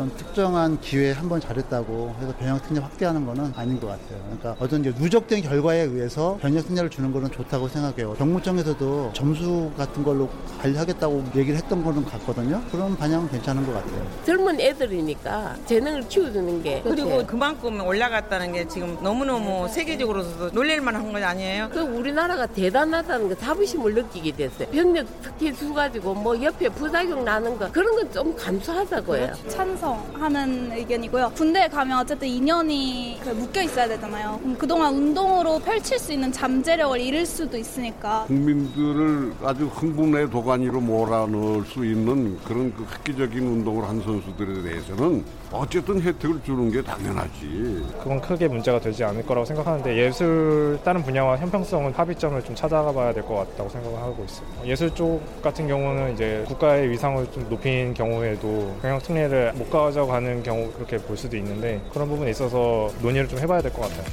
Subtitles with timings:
[0.00, 4.18] 어떤 특정한 기회에 한 번 잘했다고 해서 변형 특례 확대하는 거는 아닌 것 같아요.
[4.24, 8.14] 그러니까 어떤 이제 누적된 결과에 의해서 변형 특례를 주는 거는 좋다고 생각해요.
[8.14, 10.28] 경무청에서도 점수 같은 걸로
[10.60, 12.60] 관리하겠다고 얘기를 했던 거는 같거든요.
[12.72, 14.06] 그런 반영은 괜찮은 것 같아요.
[14.24, 21.68] 젊은 애들이니까 재능을 키워주는 게 그리고 그만큼 올라갔다는 게 지금 너무너무 세계적으로서도 놀릴만한 건 아니에요?
[21.70, 24.68] 그 우리나라가 대단하다는 거 자부심을 느끼게 됐어요.
[24.70, 29.30] 병력 특히 주 가지고 뭐 옆에 부작용 나는 거 그런 건 좀 감수하자고요.
[29.48, 31.32] 찬성 하는 의견이고요.
[31.34, 34.38] 군대에 가면 어쨌든 2년이 묶여 있어야 되잖아요.
[34.42, 38.24] 그럼 그동안 운동으로 펼칠 수 있는 잠재력을 잃을 수도 있으니까.
[38.26, 46.00] 국민들을 아주 흥분의 도가니로 몰아넣을 수 있는 그런 그 획기적인 운동을 한 선수들에 대해서는 어쨌든
[46.00, 47.84] 혜택을 주는 게 당연하지.
[47.98, 53.12] 그건 크게 문제가 되지 않을 거라고 생각하는데 예술 다른 분야와 형평성은 합의점을 좀 찾아가 봐야
[53.12, 54.46] 될 것 같다고 생각하고 있어요.
[54.64, 60.70] 예술 쪽 같은 경우는 이제 국가의 위상을 좀 높인 경우에도 경영 특례를 못 가져가는 경우
[60.72, 64.04] 그렇게 볼 수도 있는데 그런 부분에 있어서 논의를 좀 해봐야 될 것 같아요.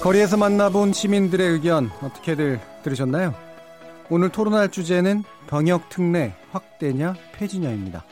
[0.00, 3.34] 거리에서 만나본 시민들의 의견 어떻게들 들으셨나요?
[4.10, 8.04] 오늘 토론할 주제는 병역 특례 확대냐 폐지냐입니다.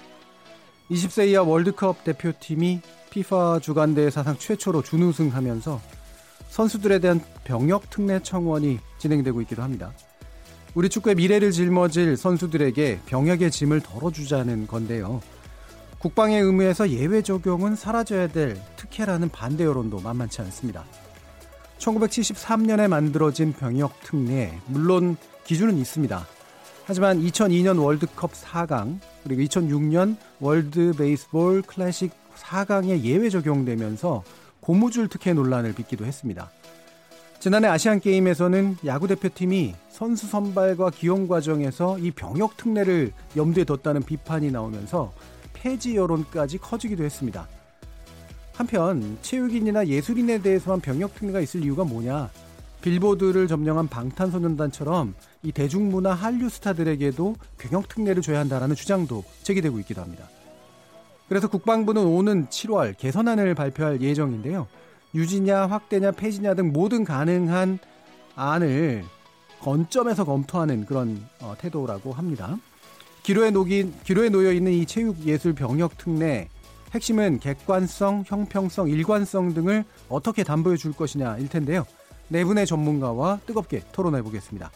[0.90, 5.80] 20세 이하 월드컵 대표팀이 피파 주간대회 사상 최초로 준우승하면서
[6.48, 9.92] 선수들에 대한 병역 특례 청원이 진행되고 있기도 합니다.
[10.74, 15.22] 우리 축구의 미래를 짊어질 선수들에게 병역의 짐을 덜어주자는 건데요.
[15.98, 20.84] 국방의 의무에서 예외 적용은 사라져야 될 특혜라는 반대 여론도 만만치 않습니다.
[21.78, 26.26] 1973년에 만들어진 병역 특례, 물론 기준은 있습니다.
[26.86, 34.22] 하지만 2002년 월드컵 4강, 그리고 2006년 월드 베이스볼 클래식 4강에 예외 적용되면서
[34.60, 36.48] 고무줄 특혜 논란을 빚기도 했습니다.
[37.40, 44.52] 지난해 아시안 게임에서는 야구 대표팀이 선수 선발과 기용 과정에서 이 병역 특례를 염두에 뒀다는 비판이
[44.52, 45.12] 나오면서
[45.54, 47.48] 폐지 여론까지 커지기도 했습니다.
[48.54, 52.30] 한편 체육인이나 예술인에 대해서만 병역 특례가 있을 이유가 뭐냐?
[52.82, 60.28] 빌보드를 점령한 방탄소년단처럼 이 대중문화 한류 스타들에게도 병역 특례를 줘야 한다라는 주장도 제기되고 있기도 합니다.
[61.28, 64.66] 그래서 국방부는 오는 7월 개선안을 발표할 예정인데요.
[65.14, 67.78] 유지냐 확대냐 폐지냐 등 모든 가능한
[68.34, 69.04] 안을
[69.60, 72.56] 건점에서 검토하는 그런 어, 태도라고 합니다.
[73.22, 76.48] 기로에 녹인 기로에 놓여 있는 이 체육 예술 병역 특례
[76.92, 81.84] 핵심은 객관성, 형평성, 일관성 등을 어떻게 담보해 줄 것이냐일 텐데요.
[82.28, 84.70] 네 분의 전문가와 뜨겁게 토론해 보겠습니다.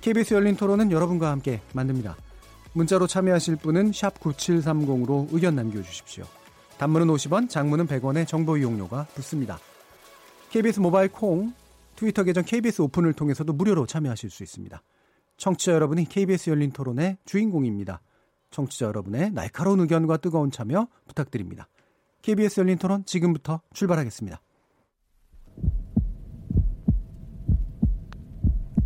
[0.00, 2.16] KBS 열린 토론은 여러분과 함께 만듭니다.
[2.74, 6.24] 문자로 참여하실 분은 9730으로 의견 남겨주십시오.
[6.78, 9.58] 단문은 50원, 장문은 100원의 정보 이용료가 붙습니다.
[10.50, 11.52] KBS 모바일 콩,
[11.96, 14.82] 트위터 계정 KBS 오픈을 통해서도 무료로 참여하실 수 있습니다.
[15.36, 18.00] 청취자 여러분이 KBS 열린 토론의 주인공입니다.
[18.50, 21.68] 청취자 여러분의 날카로운 의견과 뜨거운 참여 부탁드립니다.
[22.22, 24.40] KBS 열린 토론 지금부터 출발하겠습니다.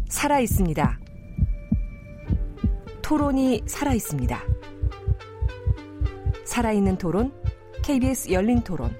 [0.09, 0.99] 살아 있습니다.
[3.03, 4.41] 토론이 살아 있습니다.
[6.45, 7.33] 살아있는 토론,
[7.83, 8.97] KBS 열린 토론.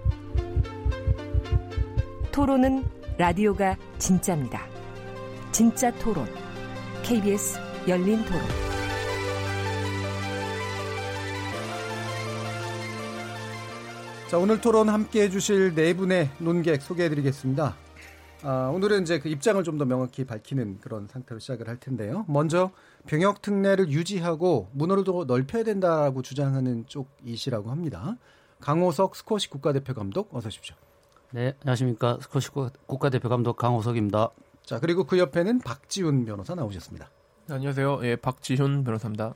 [2.33, 2.85] 토론은
[3.19, 4.67] 라디오가 진짜입니다.
[5.53, 6.27] 진짜 토론,
[7.03, 8.43] KBS 열린 토론.
[14.29, 17.86] 자, 오늘 토론 함께 해주실 네 분의 논객 소개해드리겠습니다.
[18.43, 22.25] 아, 오늘은 이제 그 입장을 좀 더 명확히 밝히는 그런 상태로 시작을 할 텐데요.
[22.29, 22.71] 먼저
[23.07, 28.17] 병역 특례를 유지하고 문호를 더 넓혀야 된다라고 주장하는 쪽이시라고 합니다.
[28.61, 30.75] 강호석 스쿼시 국가대표 감독 어서 오십시오.
[31.33, 32.19] 네, 안녕하십니까.
[32.23, 32.51] 스쿼시
[32.87, 34.31] 국가대표 감독 강호석입니다.
[34.65, 37.11] 자, 그리고 그 옆에는 박지훈 변호사 나오셨습니다.
[37.49, 38.01] 네, 안녕하세요.
[38.05, 39.35] 예, 박지훈 변호사입니다.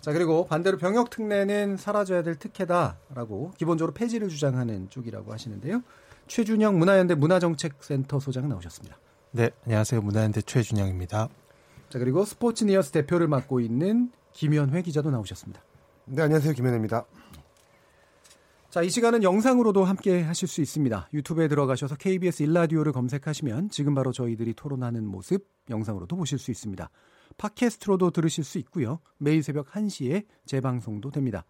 [0.00, 5.82] 자, 그리고 반대로 병역 특례는 사라져야 될 특혜다라고 기본적으로 폐지를 주장하는 쪽이라고 하시는데요.
[6.26, 8.98] 최준영 문화연대 문화정책센터 소장 나오셨습니다.
[9.32, 10.00] 네, 안녕하세요.
[10.02, 11.28] 문화연대 최준영입니다.
[11.88, 15.62] 자, 그리고 스포츠니어스 대표를 맡고 있는 김현회 기자도 나오셨습니다.
[16.06, 16.52] 네, 안녕하세요.
[16.54, 17.04] 김현회입니다.
[18.70, 21.08] 자, 이 시간은 영상으로도 함께 하실 수 있습니다.
[21.14, 26.90] 유튜브에 들어가셔서 KBS 일라디오를 검색하시면 지금 바로 저희들이 토론하는 모습 영상으로도 보실 수 있습니다.
[27.38, 29.00] 팟캐스트로도 들으실 수 있고요.
[29.18, 31.44] 매일 새벽 1시에 재방송도 됩니다.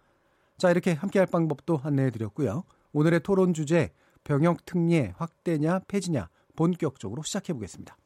[0.58, 2.64] 자, 이렇게 함께 할 방법도 안내해 드렸고요.
[2.92, 3.92] 오늘의 토론 주제
[4.26, 7.96] 병역 특례 확대냐 폐지냐 본격적으로 시작해 보겠습니다.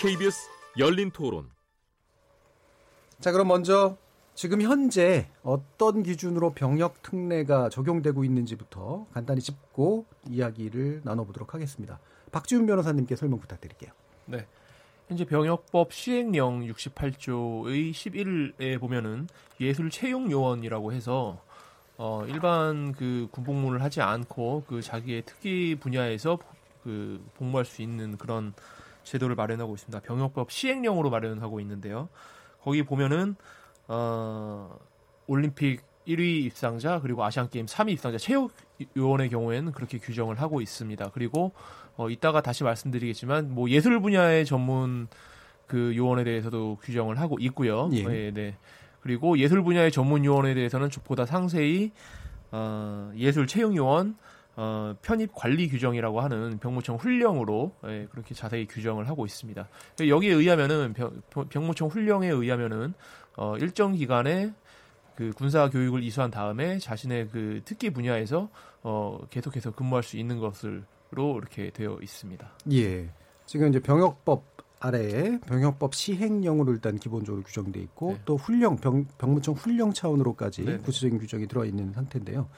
[0.00, 0.48] KBS
[0.78, 1.50] 열린 토론
[3.20, 3.98] 자, 그럼 먼저
[4.34, 11.98] 지금 현재 어떤 기준으로 병역 특례가 적용되고 있는지부터 간단히 짚고 이야기를 나눠보도록 하겠습니다.
[12.32, 13.90] 박지훈 변호사님께 설명 부탁드릴게요.
[14.26, 14.46] 네.
[15.08, 19.28] 현재 병역법 시행령 68조의 11에 보면은
[19.60, 21.42] 예술 채용 요원이라고 해서
[21.98, 26.38] 어 일반 그 군복무를 하지 않고 그 자기의 특기 분야에서
[26.84, 28.52] 그 복무할 수 있는 그런
[29.04, 30.00] 제도를 마련하고 있습니다.
[30.00, 32.08] 병역법 시행령으로 마련하고 있는데요.
[32.60, 33.36] 거기 보면은
[33.88, 34.76] 어
[35.26, 38.52] 올림픽 1위 입상자 그리고 아시안 게임 3위 입상자 체육
[38.96, 41.10] 요원의 경우에는 그렇게 규정을 하고 있습니다.
[41.12, 41.52] 그리고
[41.96, 45.08] 어 이따가 다시 말씀드리겠지만 뭐 예술 분야의 전문
[45.66, 47.90] 그 요원에 대해서도 규정을 하고 있고요.
[47.92, 48.04] 예.
[48.04, 48.56] 네, 네.
[49.06, 51.92] 그리고 예술 분야의 전문 요원에 대해서는 보다 상세히
[52.50, 54.16] 어 예술 채용 요원
[54.56, 59.68] 어, 편입 관리 규정이라고 하는 병무청 훈령으로 예, 그렇게 자세히 규정을 하고 있습니다.
[60.08, 62.94] 여기에 의하면은 병, 병무청 훈령에 의하면은
[63.36, 64.52] 어, 일정 기간에
[65.14, 68.48] 그 군사 교육을 이수한 다음에 자신의 그 특기 분야에서
[68.82, 70.82] 어, 계속해서 근무할 수 있는 것으로
[71.12, 72.50] 이렇게 되어 있습니다.
[72.72, 73.08] 예.
[73.44, 78.20] 지금 이제 병역법 아래에 병역법 시행령으로 일단 기본적으로 규정돼 있고 네.
[78.24, 80.78] 또 훈령 병, 병무청 훈령 차원으로까지 네네.
[80.78, 82.48] 구체적인 규정이 들어와 있는 상태인데요.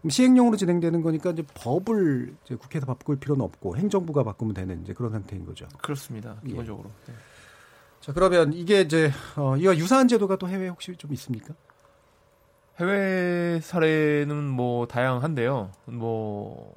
[0.00, 4.94] 그럼 시행령으로 진행되는 거니까 이제 법을 이제 국회에서 바꿀 필요는 없고 행정부가 바꾸면 되는 이제
[4.94, 5.66] 그런 상태인 거죠.
[5.82, 6.36] 그렇습니다.
[6.44, 6.48] 예.
[6.48, 6.90] 기본적으로.
[7.06, 7.14] 네.
[8.00, 11.54] 자 그러면 이게 이제 어, 이와 유사한 제도가 또 해외에 혹시 좀 있습니까?
[12.78, 15.72] 해외 사례는 뭐 다양한데요.
[15.86, 16.74] 뭐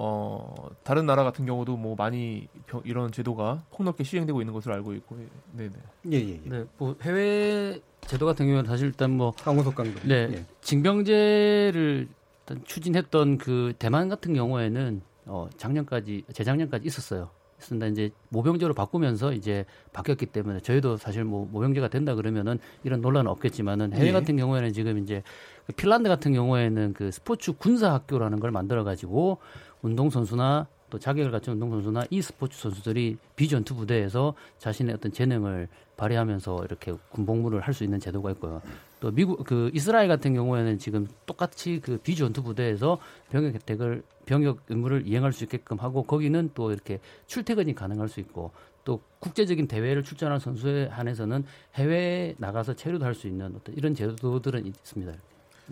[0.00, 0.54] 어,
[0.84, 5.16] 다른 나라 같은 경우도 뭐 많이 병- 이런 제도가 폭넓게 시행되고 있는 것으로 알고 있고,
[5.54, 5.72] 네, 네.
[6.12, 6.48] 예, 예, 예.
[6.48, 9.98] 네, 뭐 해외 제도 같은 경우는 사실 일단 뭐 강호석 강도.
[10.06, 10.44] 네, 예.
[10.60, 12.06] 징병제를
[12.46, 17.30] 일단 추진했던 그 대만 같은 경우에는 어 작년까지 재작년까지 있었어요.
[17.60, 23.28] 있었는데 이제 모병제로 바꾸면서 이제 바뀌었기 때문에 저희도 사실 뭐 모병제가 된다 그러면은 이런 논란은
[23.32, 24.12] 없겠지만은 해외 예.
[24.12, 25.24] 같은 경우에는 지금 이제
[25.66, 29.38] 그 핀란드 같은 경우에는 그 스포츠 군사 학교라는 걸 만들어 가지고
[29.82, 35.68] 운동 선수나 또 자격을 갖춘 운동 선수나 이 스포츠 선수들이 비전투 부대에서 자신의 어떤 재능을
[35.96, 38.62] 발휘하면서 이렇게 군복무를 할 수 있는 제도가 있고요.
[39.00, 42.98] 또 미국 그 이스라엘 같은 경우에는 지금 똑같이 그 비전투 부대에서
[43.30, 48.50] 병역 혜택을 병역 의무를 이행할 수 있게끔 하고 거기는 또 이렇게 출퇴근이 가능할 수 있고
[48.84, 51.44] 또 국제적인 대회를 출전한 선수에 한해서는
[51.74, 55.12] 해외에 나가서 체류도 할 수 있는 어떤 이런 제도들은 있습니다.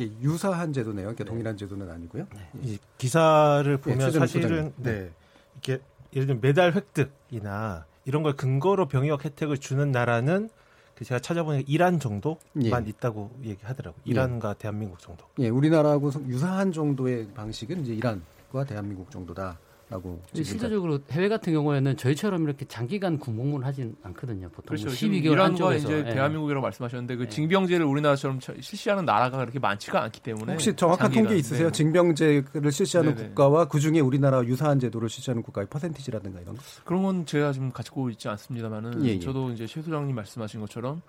[0.00, 1.06] 예, 유사한 제도네요.
[1.06, 2.26] 그러니까 동일한 제도는 아니고요.
[2.62, 4.72] 이 기사를 보면 최재형 사실은 소장님.
[4.76, 5.10] 네.
[5.58, 5.80] 이게
[6.12, 10.48] 예를 들면 메달 획득이나 이런 걸 근거로 병역 혜택을 주는 나라는
[10.94, 12.88] 그 제가 찾아보니까 이란 정도만 예.
[12.88, 14.00] 있다고 얘기하더라고요.
[14.04, 15.26] 이란과 대한민국 정도.
[15.38, 19.58] 예, 우리나라하고 유사한 정도의 방식은 이제 이란과 대한민국 정도다
[19.88, 20.20] 라고.
[20.32, 24.48] 지금 실제적으로 해외 같은 경우에는 저희처럼 이렇게 장기간 군복무를 하진 않거든요.
[24.48, 24.86] 보통 그렇죠.
[24.86, 26.14] 뭐 지금 12개월 이란과 안쪽에서 이제 예.
[26.14, 31.24] 대한민국이라고 말씀하셨는데 그 징병제를 우리나라처럼 처- 실시하는 나라가 그렇게 많지가 않기 때문에 혹시 정확한 장기간,
[31.26, 31.68] 통계 있으세요?
[31.68, 31.72] 네.
[31.72, 33.28] 징병제를 실시하는 네네.
[33.28, 36.62] 국가와 그 중에 우리나라 유사한 제도를 실시하는 국가의 퍼센티지라든가 이런 거?
[36.84, 39.18] 그런 건 제가 지금 가지고 있지 않습니다만은 예, 예.
[39.20, 41.00] 저도 이제 최 소장님 말씀하신 것처럼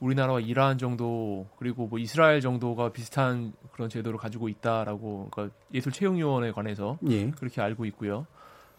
[0.00, 6.52] 우리나라와 이란 정도 그리고 뭐 이스라엘 정도가 비슷한 그런 제도를 가지고 있다라고 그러니까 예술 채용위원회
[6.52, 7.30] 관해서 예.
[7.30, 8.26] 그렇게 알고 있고요.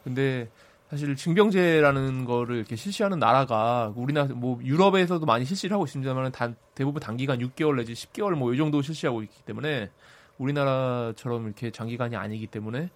[0.03, 0.49] 근데
[0.89, 7.01] 사실 징병제라는 거를 이렇게 실시하는 나라가 우리나라 뭐 유럽에서도 많이 실시를 하고 있습니다만 단 대부분
[7.01, 9.89] 단기간 6개월 내지 10개월 뭐 이 정도 실시하고 있기 때문에
[10.37, 12.89] 우리나라처럼 이렇게 장기간이 아니기 때문에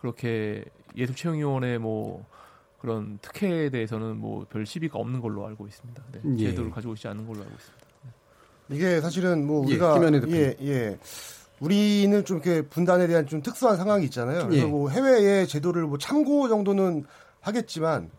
[0.00, 0.64] 그렇게
[0.96, 2.24] 예술 채용위원회 뭐
[2.78, 6.02] 그런 특혜에 대해서는 뭐 별 시비가 없는 걸로 알고 있습니다.
[6.12, 6.50] 네, 예.
[6.50, 7.86] 제도를 가지고 있지 않은 걸로 알고 있습니다.
[8.70, 10.40] 이게 사실은 뭐 예, 우리가 김현애 대표님.
[10.40, 10.98] 예, 예.
[11.60, 14.46] 우리는 좀 이렇게 분단에 대한 좀 특수한 상황이 있잖아요.
[14.46, 14.68] 그래서 예.
[14.70, 17.04] 뭐 해외의 제도를 뭐 참고 정도는
[17.40, 18.10] 하겠지만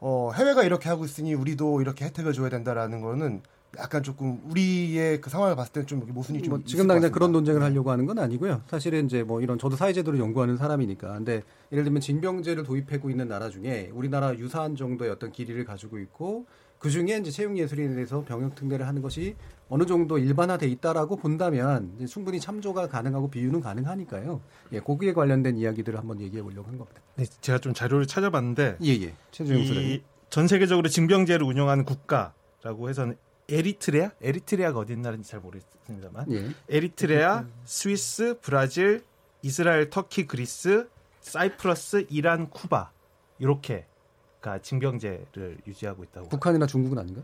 [0.00, 3.42] 어, 해외가 이렇게 하고 있으니 우리도 이렇게 혜택을 줘야 된다라는 거는
[3.78, 7.14] 약간 조금 우리의 그 상황을 봤을 때는 좀 모순이 좀 뭐 지금 것 당장 같습니다.
[7.14, 8.62] 그런 논쟁을 하려고 하는 건 아니고요.
[8.68, 11.14] 사실은 이제 뭐 이런 저도 사회제도를 연구하는 사람이니까.
[11.14, 16.46] 근데 예를 들면 징병제를 도입하고 있는 나라 중에 우리나라 유사한 정도의 어떤 길이를 가지고 있고
[16.80, 19.36] 그 중에 이제 채용 예술인에 대해서 병역 특례를 하는 것이
[19.68, 24.40] 어느 정도 일반화돼 있다라고 본다면 이제 충분히 참조가 가능하고 비유는 가능하니까요.
[24.72, 27.00] 예, 거기에 관련된 이야기들을 한번 얘기해 보려고 한 겁니다.
[27.16, 29.14] 네, 제가 좀 자료를 찾아봤는데 예, 예.
[29.38, 33.16] 이전 세계적으로 징병제를 운영하는 국가라고 해서는
[33.50, 34.10] 에리트레아?
[34.22, 36.50] 에리트레아가 어디 나라인지 잘 모르겠습니다만 예.
[36.68, 39.04] 에리트레아, 스위스, 브라질,
[39.42, 40.88] 이스라엘, 터키, 그리스,
[41.20, 42.90] 사이프러스, 이란, 쿠바
[43.38, 46.28] 이렇게가 징병제를 유지하고 있다고.
[46.28, 47.22] 북한이나 중국은 아닌가?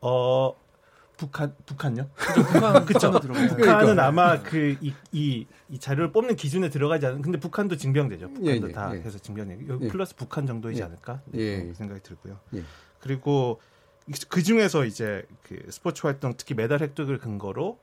[0.00, 0.54] 어
[1.16, 2.08] 북한 북한요?
[2.16, 3.10] 북한 그쵸.
[3.12, 4.06] 북한은 그러니까.
[4.06, 7.20] 아마 그 이 이 이 자료를 뽑는 기준에 들어가지 않은.
[7.22, 8.28] 근데 북한도 징병제죠.
[8.32, 9.00] 북한도 예, 예, 다 예.
[9.00, 9.58] 해서 징병제.
[9.82, 9.88] 예.
[9.88, 10.84] 플러스 북한 정도이지 예.
[10.86, 11.20] 않을까?
[11.34, 11.58] 예.
[11.64, 12.38] 네, 생각이 들고요.
[12.54, 12.62] 예.
[13.00, 13.60] 그리고
[14.28, 17.78] 그 중에서 이제 그 스포츠 활동 특히 메달 획득을 근거로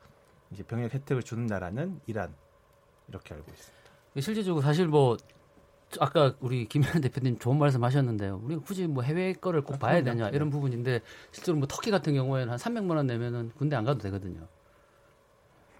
[0.52, 2.34] 이제 병역 혜택을 주는 나라는 이란
[3.08, 3.78] 이렇게 알고 있습니다.
[4.20, 5.18] 실질적으로 사실 뭐
[6.00, 8.42] 아까 우리 김현 대표님 좋은 말씀 하셨는데요.
[8.44, 12.52] 우리가 굳이 뭐 해외 거를 꼭 봐야 되냐 이런 부분인데 실제로 뭐 터키 같은 경우에는
[12.52, 14.48] 한 300만 원 내면은 군대 안 가도 되거든요.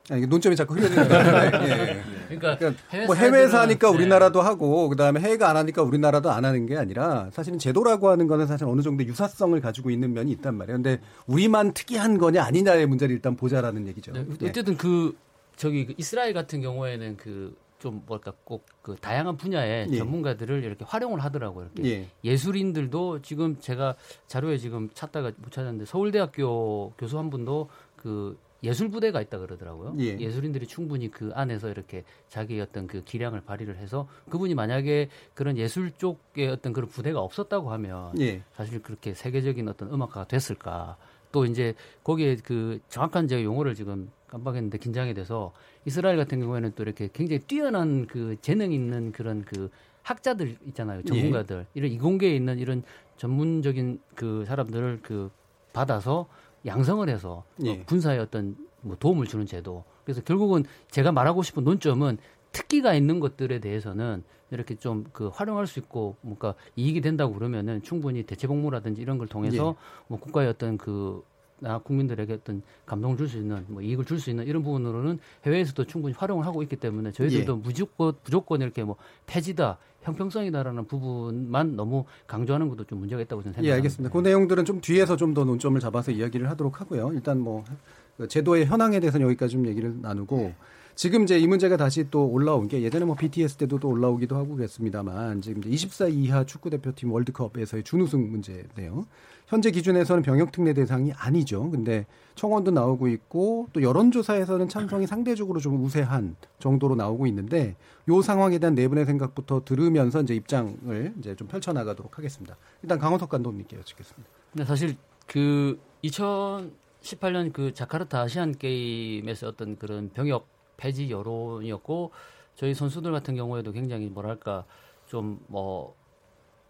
[0.10, 1.52] 아니, 논점이 자꾸 흐려지는 거예요.
[1.68, 2.02] 예.
[2.40, 3.98] 그러니까, 해외 뭐 해외에서 하니까 네.
[3.98, 8.48] 우리나라도 하고 그다음에 해외가 안 하니까 우리나라도 안 하는 게 아니라 사실은 제도라고 하는 거는
[8.48, 10.78] 사실 어느 정도 유사성을 가지고 있는 면이 있단 말이에요.
[10.78, 14.14] 근데 우리만 특이한 거냐 아니냐의 문제를 일단 보자라는 얘기죠.
[14.14, 14.48] 네, 예.
[14.50, 15.16] 어쨌든 그
[15.56, 19.98] 저기 그 이스라엘 같은 경우에는 그좀 뭐랄까 꼭 그 다양한 분야의 예.
[19.98, 21.68] 전문가들을 이렇게 활용을 하더라고요.
[21.76, 22.08] 이렇게 예.
[22.24, 23.96] 예술인들도 지금 제가
[24.28, 29.96] 자료에 지금 찾다가 못 찾았는데 서울대학교 교수 한 분도 그 예술 부대가 있다 그러더라고요.
[30.00, 30.20] 예.
[30.20, 35.92] 예술인들이 충분히 그 안에서 이렇게 자기의 어떤 그 기량을 발휘를 해서 그분이 만약에 그런 예술
[35.92, 38.42] 쪽의 어떤 그런 부대가 없었다고 하면 예.
[38.54, 40.98] 사실 그렇게 세계적인 어떤 음악가가 됐을까?
[41.32, 41.74] 또 이제
[42.04, 45.54] 거기에 그 정확한 제가 용어를 지금 깜빡했는데 긴장이 돼서
[45.86, 49.70] 이스라엘 같은 경우에는 또 이렇게 굉장히 뛰어난 그 재능 있는 그런 그
[50.04, 51.04] 학자들 있잖아요.
[51.04, 51.66] 전문가들.
[51.74, 52.84] 이런 이공계에 있는 이런
[53.18, 55.30] 전문적인 그 사람들을 그
[55.74, 56.28] 받아서
[56.68, 57.72] 양성을 해서 예.
[57.72, 59.84] 어, 군사에 어떤 뭐 도움을 주는 제도.
[60.04, 62.18] 그래서 결국은 제가 말하고 싶은 논점은
[62.52, 68.24] 특기가 있는 것들에 대해서는 이렇게 좀 그 활용할 수 있고 뭔가 이익이 된다고 그러면은 충분히
[68.24, 69.76] 대체복무라든지 이런 걸 통해서
[70.08, 71.24] 뭐 국가의 어떤 그
[71.60, 75.86] 나 국민들에게 어떤 감동을 줄 수 있는 뭐 이익을 줄 수 있는 이런 부분으로는 해외에서도
[75.86, 77.62] 충분히 활용을 하고 있기 때문에 저희들도 예.
[77.68, 78.96] 무조건 무조건 이렇게 뭐
[79.26, 83.70] 폐지다 형평성이다라는 부분만 너무 강조하는 것도 좀 문제가 있다고 저는 생각합니다.
[83.72, 84.14] 예, 알겠습니다.
[84.14, 87.12] 그 내용들은 좀 뒤에서 좀 더 논점을 잡아서 이야기를 하도록 하고요.
[87.14, 90.54] 일단 뭐그 제도의 현황에 대해서는 여기까지 좀 얘기를 나누고
[90.98, 94.56] 지금 이제 이 문제가 다시 또 올라온 게 예전에 뭐 BTS 때도 또 올라오기도 하고
[94.56, 99.06] 그랬습니다만 지금 이제 24 이하 축구 대표팀 월드컵에서의 준우승 문제인데요.
[99.46, 101.70] 현재 기준에서는 병역 특례 대상이 아니죠.
[101.70, 107.76] 근데 청원도 나오고 있고 또 여론조사에서는 찬성이 상대적으로 좀 우세한 정도로 나오고 있는데
[108.10, 112.58] 요 상황에 대한 네 분의 생각부터 들으면서 이제 입장을 이제 좀 펼쳐 나가도록 하겠습니다.
[112.82, 114.28] 일단 강원석 감독님께 여쭙겠습니다.
[114.52, 114.96] 근데 사실
[115.28, 122.12] 그 2018년 그 자카르타 아시안 게임에서 어떤 그런 병역 폐지 여론이었고
[122.56, 124.66] 저희 선수들 같은 경우에도 굉장히 뭐랄까
[125.08, 125.96] 좀뭐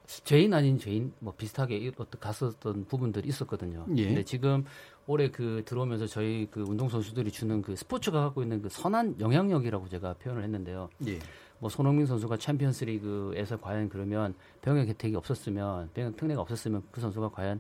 [0.06, 3.86] 죄인 아닌 죄인 뭐 비슷하게 갔었던 부분들이 있었거든요.
[3.98, 4.06] 예.
[4.06, 4.66] 근데 지금
[5.06, 9.90] 올해 그 들어오면서 저희 그 운동 선수들이 주는 그 스포츠가 갖고 있는 그 선한 영향력이라고
[9.90, 10.90] 제가 표현을 했는데요.
[11.08, 11.20] 예.
[11.60, 17.30] 뭐 손흥민 선수가 챔피언스 리그에서 과연 그러면 병역 혜택이 없었으면 병역 특례가 없었으면 그 선수가
[17.30, 17.60] 과연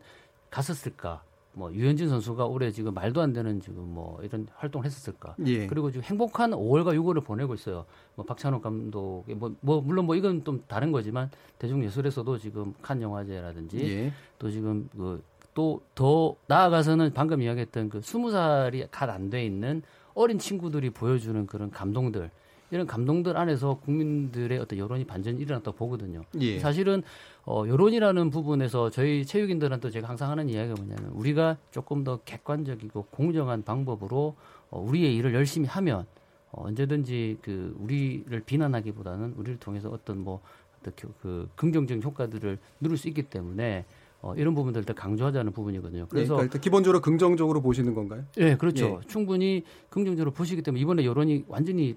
[0.49, 1.23] 갔었을까?
[1.57, 5.35] 뭐 유현진 선수가 올해 지금 말도 안 되는 지금 뭐 이런 활동을 했었을까?
[5.45, 5.67] 예.
[5.67, 7.85] 그리고 지금 행복한 5월과 6월을 보내고 있어요.
[8.15, 13.01] 뭐 박찬호 감독 뭐, 뭐 물론 뭐 이건 좀 다른 거지만 대중 예술에서도 지금 칸
[13.01, 14.13] 영화제라든지 예.
[14.39, 15.21] 또 지금 그
[15.57, 19.81] 또 더 나아가서는 방금 이야기했던 그 스무 살이 갓 안 돼 있는
[20.13, 22.29] 어린 친구들이 보여주는 그런 감동들
[22.71, 26.21] 이런 감동들 안에서 국민들의 어떤 여론이 반전이 일어났다고 보거든요.
[26.39, 26.59] 예.
[26.59, 27.01] 사실은
[27.45, 33.63] 어, 여론이라는 부분에서 저희 체육인들한테 제가 항상 하는 이야기가 뭐냐면 우리가 조금 더 객관적이고 공정한
[33.63, 34.35] 방법으로
[34.69, 36.05] 어, 우리의 일을 열심히 하면
[36.51, 40.41] 어, 언제든지 그 우리를 비난하기보다는 우리를 통해서 어떤 뭐
[40.81, 43.85] 어떤 그- 그 긍정적인 효과들을 누릴 수 있기 때문에
[44.21, 46.07] 어, 이런 부분들을 더 강조하자는 부분이거든요.
[46.09, 48.23] 그래서 그래서 일단 기본적으로 긍정적으로 보시는 건가요?
[48.39, 48.99] 예, 그렇죠.
[49.07, 51.95] 충분히 긍정적으로 보시기 때문에 이번에 여론이 완전히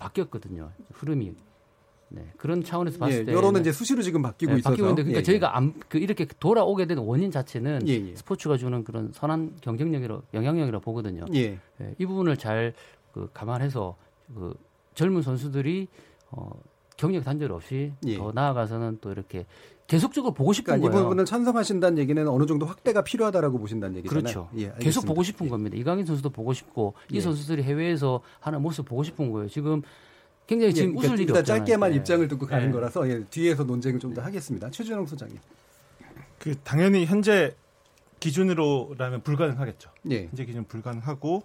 [0.00, 0.70] 바뀌었거든요.
[0.92, 1.32] 흐름이.
[2.12, 5.02] 네, 그런 차원에서 봤을 예, 때 여론은 이제 수시로 지금 바뀌고 네, 있어서 바뀌고 있는데
[5.04, 5.22] 그러니까 예, 예.
[5.22, 8.16] 저희가 안, 그 이렇게 돌아오게 된 원인 자체는 예, 예.
[8.16, 11.26] 스포츠가 주는 그런 선한 경쟁력이라 영향력이라 보거든요.
[11.34, 11.60] 예.
[11.80, 12.74] 예, 이 부분을 잘
[13.12, 13.96] 그 감안해서
[14.34, 14.54] 그
[14.94, 15.88] 젊은 선수들이
[16.30, 16.50] 어,
[16.96, 18.16] 경력 단절 없이 예.
[18.16, 19.46] 더 나아가서는 또 이렇게
[19.90, 21.04] 계속적으로 보고 싶은 그러니까 이 거예요.
[21.04, 24.22] 부분을 찬성하신다는 얘기는 어느 정도 확대가 필요하다고 보신다는 얘기잖아요.
[24.22, 24.48] 그렇죠.
[24.54, 25.08] 예, 계속 알겠습니다.
[25.08, 25.76] 보고 싶은 겁니다.
[25.76, 27.20] 이강인 선수도 보고 싶고 이 예.
[27.20, 29.48] 선수들이 해외에서 하는 모습 보고 싶은 거예요.
[29.48, 29.82] 지금
[30.46, 31.58] 굉장히 지금 예, 웃을 그러니까 일이 일단 없잖아요.
[31.64, 31.96] 짧게만 예.
[31.96, 32.72] 입장을 듣고 가는 예.
[32.72, 34.70] 거라서 예, 뒤에서 논쟁을 좀 더 하겠습니다.
[34.70, 35.36] 최준영 소장님.
[36.38, 37.56] 그 당연히 현재
[38.20, 39.90] 기준으로라면 불가능하겠죠.
[40.12, 40.26] 예.
[40.26, 41.42] 현재 기준 불가능하고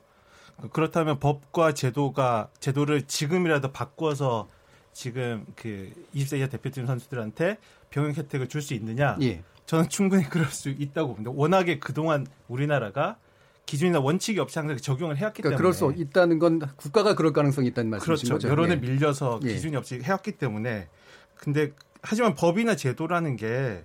[0.71, 4.47] 그렇다면 법과 제도가 제도를 지금이라도 바꿔서
[4.95, 7.57] 지금 그 20세 이하 대표팀 선수들한테
[7.89, 9.17] 병역 혜택을 줄 수 있느냐?
[9.21, 9.43] 예.
[9.65, 11.31] 저는 충분히 그럴 수 있다고 봅니다.
[11.35, 13.17] 워낙에 그동안 우리나라가
[13.65, 17.67] 기준이나 원칙이 없이 항상 적용을 해왔기 그러니까 때문에 그럴 수 있다는 건 국가가 그럴 가능성이
[17.67, 18.33] 있다는 말씀이신 그렇죠.
[18.35, 18.47] 거죠.
[18.49, 18.75] 여론에 예.
[18.77, 19.49] 밀려서 예.
[19.49, 20.87] 기준이 없이 해왔기 때문에
[21.35, 23.83] 근데 하지만 법이나 제도라는 게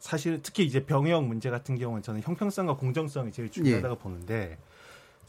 [0.00, 3.98] 사실 특히 이제 병역 문제 같은 경우는 저는 형평성과 공정성이 제일 중요하다고 예.
[4.02, 4.58] 보는데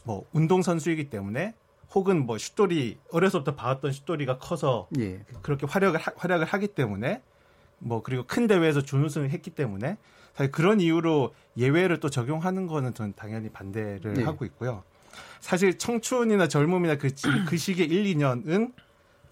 [0.02, 1.54] 뭐 운동 선수이기 때문에
[1.94, 5.24] 혹은 뭐 슛돌이 어려서부터 봐왔던 슛돌이가 커서 예.
[5.42, 7.22] 그렇게 활약을 하, 활약을 하기 때문에
[7.78, 9.96] 뭐 그리고 큰 대회에서 준우승을 했기 때문에
[10.34, 14.22] 사실 그런 이유로 예외를 또 적용하는 거는 저는 당연히 반대를 네.
[14.24, 14.84] 하고 있고요.
[15.40, 18.72] 사실 청춘이나 젊음이나 그, 지- 그 시기의 1, 2년은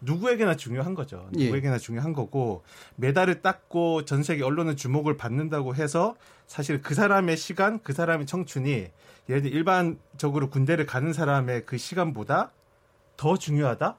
[0.00, 1.28] 누구에게나 중요한 거죠.
[1.38, 1.45] 예.
[1.47, 2.62] 누구에게나 중요한 거고
[2.97, 6.14] 메달을 땄고 전 세계 언론의 주목을 받는다고 해서
[6.47, 8.87] 사실 그 사람의 시간, 그 사람의 청춘이
[9.28, 12.52] 예를 들어 일반적으로 군대를 가는 사람의 그 시간보다
[13.17, 13.99] 더 중요하다?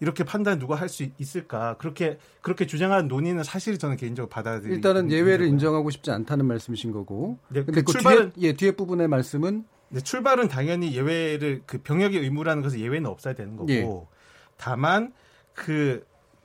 [0.00, 1.76] 이렇게 판단 누가 할 수 있을까?
[1.78, 7.38] 그렇게 그렇게 주장하는 논의는 사실 저는 개인적으로 받아들이 일단은 예외를 인정하고 싶지 않다는 말씀이신 거고.
[7.48, 12.20] 네, 근데 그그 출발은- 뒤에 예, 뒤에 부분의 말씀은 네, 출발은 당연히 예외를 그 병역의
[12.20, 13.88] 의무라는 것은 예외는 없어야 되는 거고 예.
[14.56, 15.12] 다만
[15.54, 16.04] 그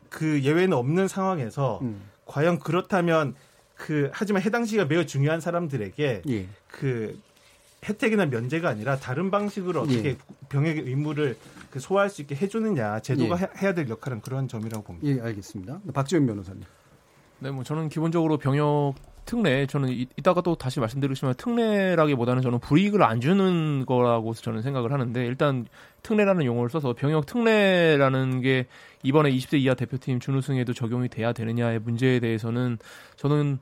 [0.09, 2.01] 그 예외는 없는 상황에서 음.
[2.25, 3.35] 과연 그렇다면
[3.75, 6.47] 그 하지만 해당 시기가 매우 중요한 사람들에게 예.
[6.67, 7.19] 그
[7.87, 10.17] 혜택이나 면제가 아니라 다른 방식으로 어떻게 예.
[10.49, 11.37] 병역의 의무를
[11.69, 13.43] 그 소화할 수 있게 해주느냐 제도가 예.
[13.43, 15.07] 해- 해야 될 역할은 그런 점이라고 봅니다.
[15.07, 15.79] 예, 알겠습니다.
[15.93, 16.63] 박지원 변호사님.
[17.37, 18.95] 네, 뭐 저는 기본적으로 병역
[19.29, 24.91] 특례 저는 이, 이따가 또 다시 말씀드리겠지만 특례라기보다는 저는 불이익을 안 주는 거라고 저는 생각을
[24.91, 25.67] 하는데 일단
[26.01, 28.65] 특례라는 용어를 써서 병역 특례라는 게
[29.03, 32.79] 이번에 20세 이하 대표팀 준우승에도 적용이 돼야 되느냐의 문제에 대해서는
[33.17, 33.59] 저는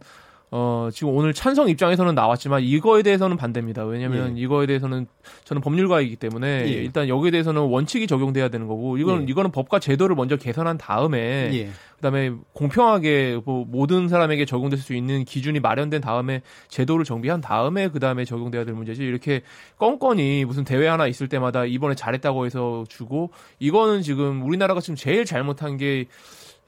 [0.50, 3.84] 어, 지금 오늘 찬성 입장에서는 나왔지만 이거에 대해서는 반대입니다.
[3.84, 4.42] 왜냐하면 예.
[4.42, 5.06] 이거에 대해서는
[5.44, 6.72] 저는 법률가이기 때문에 예.
[6.72, 9.26] 일단 여기에 대해서는 원칙이 적용돼야 되는 거고 이건 예.
[9.30, 11.70] 이거는 법과 제도를 먼저 개선한 다음에 예.
[11.98, 18.24] 그다음에 공평하게 뭐 모든 사람에게 적용될 수 있는 기준이 마련된 다음에 제도를 정비한 다음에 그다음에
[18.24, 19.42] 적용돼야 될 문제지 이렇게
[19.78, 25.26] 껌껌이 무슨 대회 하나 있을 때마다 이번에 잘했다고 해서 주고 이거는 지금 우리나라가 지금 제일
[25.26, 26.06] 잘못한 게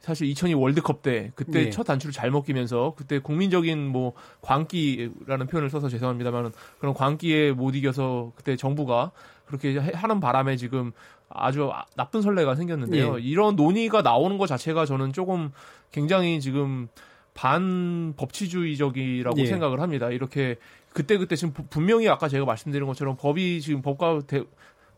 [0.09, 1.69] 사실 2002 월드컵 때 그때 예.
[1.69, 8.31] 첫 단추를 잘못 끼면서 그때 국민적인 뭐 광기라는 표현을 써서 죄송합니다만 그런 광기에 못 이겨서
[8.35, 9.11] 그때 정부가
[9.45, 10.91] 그렇게 해- 하는 바람에 지금
[11.29, 13.19] 아주 아- 나쁜 선례가 생겼는데요.
[13.19, 13.21] 예.
[13.21, 15.51] 이런 논의가 나오는 것 자체가 저는 조금
[15.91, 16.87] 굉장히 지금
[17.35, 19.45] 반법치주의적이라고 예.
[19.45, 20.09] 생각을 합니다.
[20.09, 20.57] 이렇게
[20.93, 24.43] 그때그때 지금 부- 분명히 아까 제가 말씀드린 것처럼 법이 지금 법과 대-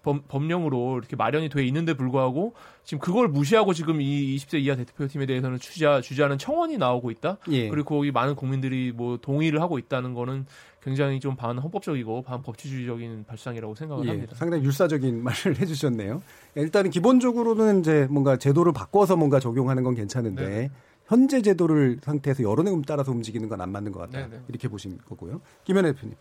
[0.04, 5.26] 법, 법령으로 이렇게 마련이 돼 있는데 불구하고 지금 그걸 무시하고 지금 이 20세 이하 대표팀에
[5.26, 7.38] 대해서는 주자, 주자는 청원이 나오고 있다.
[7.52, 7.70] 예.
[7.70, 10.46] 그리고 거기 많은 국민들이 뭐 동의를 하고 있다는 거는
[10.82, 14.34] 굉장히 좀 반헌법적이고 반법치주의적인 발상이라고 생각을 예, 합니다.
[14.36, 16.22] 상당히 율사적인 말을 해주셨네요.
[16.56, 20.72] 일단은 기본적으로는 이제 뭔가 제도를 바꿔서 뭔가 적용하는 건 괜찮은데 네.
[21.06, 24.28] 현재 제도를 상태에서 여론에 따라서 움직이는 건 안 맞는 것 같다.
[24.28, 24.42] 네, 네.
[24.48, 25.42] 이렇게 보신 거고요.
[25.66, 26.16] 김현애 대표님.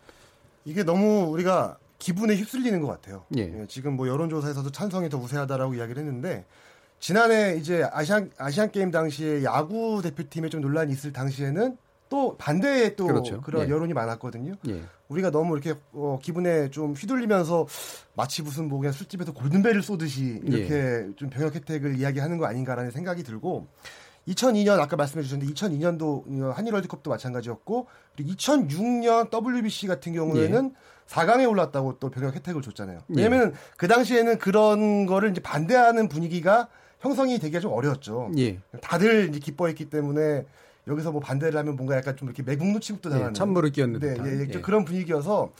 [0.65, 3.23] 이게 너무 우리가 기분에 휩쓸리는 것 같아요.
[3.37, 3.41] 예.
[3.41, 6.45] 예, 지금 뭐 여론조사에서도 찬성이 더 우세하다라고 이야기를 했는데
[6.99, 11.77] 지난해 이제 아시안 아시안 게임 당시에 야구 대표팀에 좀 논란이 있을 당시에는
[12.09, 13.39] 또 반대의 또 그렇죠.
[13.41, 13.71] 그런 예.
[13.71, 14.55] 여론이 많았거든요.
[14.67, 14.81] 예.
[15.09, 17.67] 우리가 너무 이렇게 어, 기분에 좀 휘둘리면서
[18.15, 21.07] 마치 무슨 뭐 그냥 술집에서 골든벨을 쏘듯이 이렇게 예.
[21.17, 23.67] 좀 병역 혜택을 이야기하는 거 아닌가라는 생각이 들고
[24.27, 30.73] 2002년 아까 말씀해 주셨는데 2002년도 한일 월드컵도 마찬가지였고 그리고 2006년 WBC 같은 경우에는
[31.11, 32.99] 4강에 올랐다고 또 병역 혜택을 줬잖아요.
[32.99, 33.13] 예.
[33.15, 36.69] 왜냐면 그 당시에는 그런 거를 이제 반대하는 분위기가
[37.01, 38.31] 형성이 되기가 좀 어려웠죠.
[38.37, 38.59] 예.
[38.81, 40.45] 다들 이제 기뻐했기 때문에
[40.87, 44.07] 여기서 뭐 반대를 하면 뭔가 약간 좀 이렇게 매국노 취급도 예, 당하는 찬물을 끼얹는 네.
[44.07, 44.61] 예, 예, 좀 예.
[44.61, 45.51] 그런 분위기여서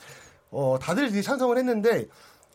[0.50, 2.06] 어, 다들 이제 찬성을 했는데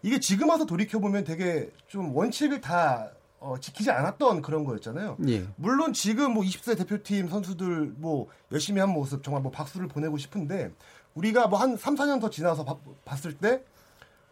[0.02, 5.18] 이게 지금 와서 돌이켜 보면 되게 좀 원칙을 다 어, 지키지 않았던 그런 거였잖아요.
[5.28, 5.46] 예.
[5.56, 10.72] 물론 지금 뭐 20세 대표팀 선수들 뭐 열심히 한 모습 정말 뭐 박수를 보내고 싶은데
[11.18, 13.64] 우리가 뭐 한 3, 4년 더 지나서 봐- 봤을 때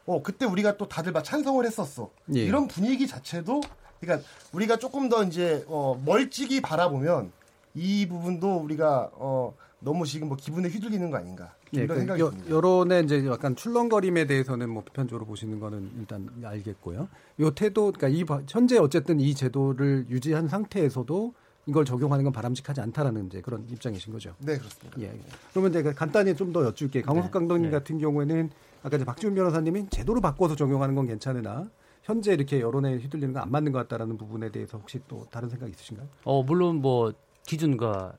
[0.05, 2.11] 어, 그때 우리가 또 다들 막 찬성을 했었어.
[2.35, 2.41] 예.
[2.41, 3.61] 이런 분위기 자체도
[3.99, 7.31] 그러니까 우리가 조금 더 이제 어, 멀찍이 바라보면
[7.73, 12.21] 이 부분도 우리가 어, 너무 지금 뭐 기분에 휘둘리는 거 아닌가 예, 이런 그 생각이
[12.21, 12.49] 여, 듭니다.
[12.51, 17.07] 여론의 이제 약간 출렁거림에 대해서는 뭐 비판적으로 보시는 거는 일단 알겠고요.
[17.39, 21.33] 요 태도, 그러니까 이 바- 현재 어쨌든 이 제도를 유지한 상태에서도
[21.67, 24.35] 이걸 적용하는 건 바람직하지 않다라는 이제 그런 입장이신 거죠.
[24.39, 25.01] 네 그렇습니다.
[25.01, 25.11] 예.
[25.51, 27.01] 그러면 제가 간단히 좀 더 여쭐게.
[27.01, 28.49] 강호석 강동님 같은 경우에는
[28.83, 31.69] 아까 이제 박지훈 변호사님이 제도를 바꿔서 적용하는 건 괜찮으나
[32.03, 35.69] 현재 이렇게 여론에 휘둘리는 건 안 맞는 것 같다라는 부분에 대해서 혹시 또 다른 생각
[35.69, 36.07] 있으신가요?
[36.23, 37.11] 어, 물론 뭐
[37.47, 38.13] 기준과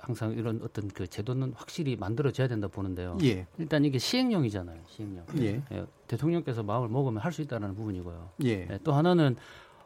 [0.00, 3.16] 항상 이런 어떤 그 제도는 확실히 만들어져야 된다 보는데요.
[3.22, 3.46] 예.
[3.58, 4.80] 일단 이게 시행령이잖아요.
[4.88, 5.24] 시행령.
[5.40, 5.62] 예.
[6.08, 8.30] 대통령께서 마음을 먹으면 할 수 있다는 부분이고요.
[8.44, 8.48] 예.
[8.70, 9.36] 예, 또 하나는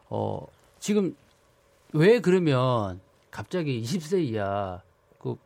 [0.08, 0.46] 어
[0.80, 1.14] 지금
[1.92, 3.00] 왜 그러면
[3.30, 4.82] 갑자기 20세 이하
[5.18, 5.36] 그,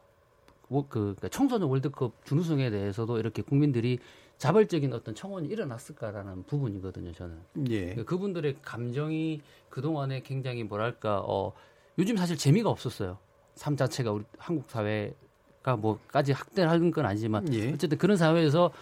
[0.68, 3.98] 뭐, 그 그러니까 청소년 월드컵 준우승에 대해서도 이렇게 국민들이
[4.38, 7.12] 자발적인 어떤 청원이 일어났을까라는 부분이거든요.
[7.12, 7.38] 저는
[7.70, 7.94] 예.
[7.94, 11.52] 그 그분들의 감정이 그 동안에 굉장히 뭐랄까 어
[11.98, 13.18] 요즘 사실 재미가 없었어요.
[13.54, 17.72] 삶 자체가 우리 한국 사회가 뭐까지 학대하는 건 아니지만 예.
[17.72, 18.72] 어쨌든 그런 사회에서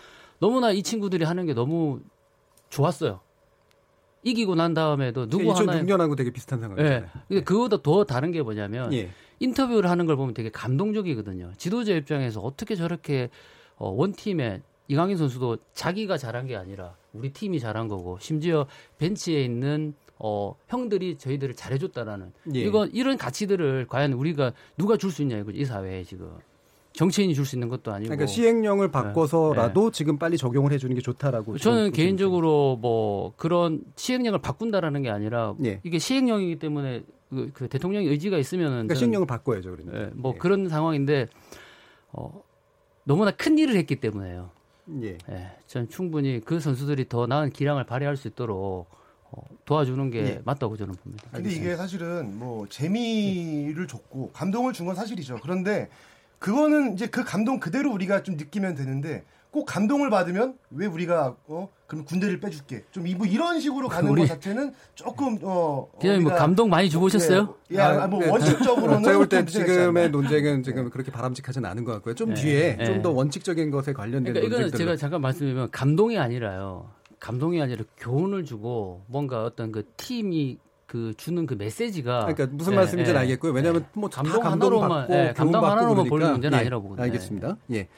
[0.40, 2.00] 너무나 이 친구들이 하는 게 너무
[2.68, 3.20] 좋았어요.
[4.24, 7.02] 이기고 난 다음에도 누구 하나 2006년하고 되게 비슷한 상황이잖아요.
[7.02, 7.20] 예.
[7.28, 9.10] 근데 그거보다 더 다른 게 뭐냐면 예.
[9.40, 11.52] 인터뷰를 하는 걸 보면 되게 감동적이거든요.
[11.58, 13.28] 지도자 입장에서 어떻게 저렇게
[13.76, 18.66] 어, 원팀에 이강인 선수도 자기가 잘한 게 아니라 우리 팀이 잘한 거고 심지어
[18.98, 22.60] 벤치에 있는 어, 형들이 저희들을 잘해줬다라는 예.
[22.60, 26.30] 이거 이런 가치들을 과연 우리가 누가 줄 수 있냐 이거 이 사회에 지금
[26.94, 31.59] 정치인이 줄 수 있는 것도 아니고 그러니까 시행령을 바꿔서라도 지금 빨리 적용을 해주는 게 좋다라고.
[31.59, 35.80] 저는 개인적으로 뭐 그런 시행령을 바꾼다라는 게 아니라 예.
[35.83, 39.72] 이게 시행령이기 때문에 그, 그 대통령의 의지가 있으면은 그러니까 시행령을 바꿔야죠.
[39.76, 40.00] 그러니까.
[40.00, 41.26] 예, 뭐 그런 상황인데
[42.12, 42.42] 어,
[43.02, 44.50] 너무나 큰 일을 했기 때문에요.
[45.02, 45.18] 예.
[45.66, 48.87] 전 충분히 그 선수들이 더 나은 기량을 발휘할 수 있도록
[49.33, 50.40] 어, 도와주는 게 예.
[50.44, 51.24] 맞다고 저는 봅니다.
[51.33, 55.38] 근데 이게 사실은 뭐 재미를 줬고 감동을 준 건 사실이죠.
[55.42, 55.88] 그런데
[56.44, 61.70] 그거는 이제 그 감동 그대로 우리가 좀 느끼면 되는데 꼭 감동을 받으면 왜 우리가 어
[61.87, 66.35] 그럼 군대를 빼줄게 좀 이부 이런 식으로 가는 우리- 것 자체는 조금 어 기자님 뭐
[66.35, 67.54] 감동 많이 주보셨어요?
[67.72, 68.28] 예, 예, 아, 뭐 네.
[68.28, 70.11] 원칙적으로는 제가 볼때좀 문제가 지금의.
[70.11, 72.14] 논쟁은 지금 그렇게 바람직하지는 않은 것 같고요.
[72.14, 72.42] 좀 네.
[72.42, 72.85] 뒤에 네.
[72.85, 76.90] 좀더 원칙적인 것에 관련된 그러니까 이거는 제가 잠깐 말씀드리면 감동이 아니라요.
[77.20, 82.77] 감동이 아니라 교훈을 주고 뭔가 어떤 그 팀이 그 주는 그 메시지가 그러니까 무슨 예,
[82.77, 83.23] 말씀인지는 예.
[83.23, 83.53] 알겠고요.
[83.53, 86.11] 왜냐하면 뭐다 감동 감동 하나로만 받고 예, 감동 교훈받고 하나로만 그러니까.
[86.11, 87.05] 보는 문제는 예, 아니라고 보거든요.
[87.05, 87.57] 알겠습니다.
[87.73, 87.88] 예.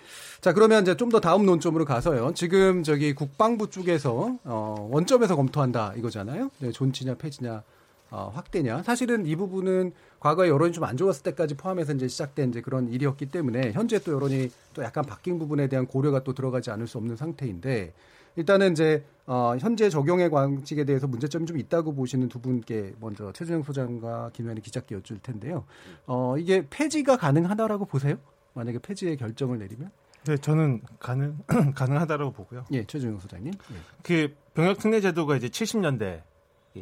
[0.40, 2.32] 자 그러면 이제 좀 더 다음 논점으로 가서요.
[2.34, 6.50] 지금 저기 국방부 쪽에서 어, 원점에서 검토한다 이거잖아요.
[6.58, 7.62] 네, 존치냐 폐지냐
[8.10, 8.82] 어, 확대냐.
[8.84, 13.26] 사실은 이 부분은 과거에 여론이 좀 안 좋았을 때까지 포함해서 이제 시작된 이제 그런 일이었기
[13.26, 17.16] 때문에 현재 또 여론이 또 약간 바뀐 부분에 대한 고려가 또 들어가지 않을 수 없는
[17.16, 17.92] 상태인데
[18.36, 23.64] 일단은 이제 어, 현재 적용의 방식에 대해서 문제점이 좀 있다고 보시는 두 분께 먼저 최준영
[23.64, 25.64] 소장과 김현희 기자께 여쭐 텐데요.
[26.06, 28.16] 어, 이게 폐지가 가능하다라고 보세요?
[28.54, 29.90] 만약에 폐지의 결정을 내리면?
[30.26, 31.38] 네, 저는 가능
[31.74, 32.66] 가능하다라고 보고요.
[32.72, 33.52] 예, 최준영 소장님.
[33.54, 33.76] 예.
[34.02, 36.22] 그 병역 특례 제도가 이제 70년대에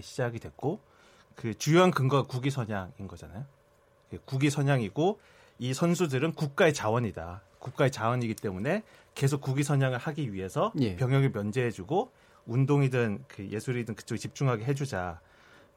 [0.00, 0.80] 시작이 됐고
[1.34, 3.44] 그 주요한 근거가 국위 선양인 거잖아요.
[4.10, 5.18] 그 국위 선양이고
[5.58, 7.42] 이 선수들은 국가의 자원이다.
[7.58, 8.82] 국가의 자원이기 때문에
[9.14, 10.96] 계속 국위 선양을 하기 위해서 예.
[10.96, 12.10] 병역을 면제해주고
[12.46, 15.20] 운동이든 그 예술이든 그쪽에 집중하게 해주자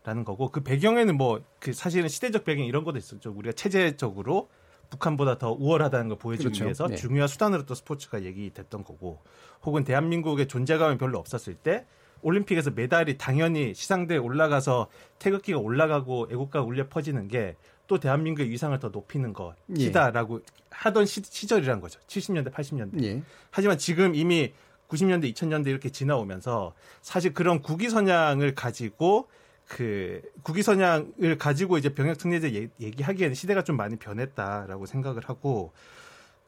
[0.04, 3.32] 라는 거고 그 배경에는 뭐 그 사실은 시대적 배경 이런 것도 있었죠.
[3.32, 4.50] 우리가 체제적으로
[4.90, 6.64] 북한보다 더 우월하다는 걸 보여주기 그렇죠.
[6.64, 6.96] 위해서 네.
[6.96, 9.20] 중요한 수단으로 또 스포츠가 얘기됐던 거고
[9.64, 11.86] 혹은 대한민국의 존재감이 별로 없었을 때
[12.22, 14.88] 올림픽에서 메달이 당연히 시상대에 올라가서
[15.20, 21.80] 태극기가 올라가고 애국가가 울려 퍼지는 게 또 대한민국의 위상을 더 높이는 것이다라고 하던 시, 시절이란
[21.82, 22.00] 거죠.
[22.08, 23.04] 70년대, 80년대.
[23.04, 23.24] 예.
[23.50, 24.54] 하지만 지금 이미
[24.90, 29.28] 90년대, 2000년대 이렇게 지나오면서 사실 그런 국위 선양을 가지고
[29.68, 35.74] 그 국위 선양을 가지고 이제 병역 특례제 얘- 얘기하기에는 시대가 좀 많이 변했다라고 생각을 하고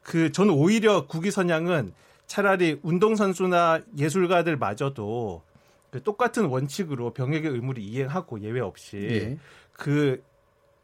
[0.02, 1.92] 그 저는 오히려 국위 선양은
[2.26, 5.42] 차라리 운동 선수나 예술가들 마저도
[5.90, 9.38] 그 똑같은 원칙으로 병역의 의무를 이행하고 예외 없이 예.
[9.72, 10.22] 그,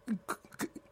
[0.04, 0.36] 그- 그-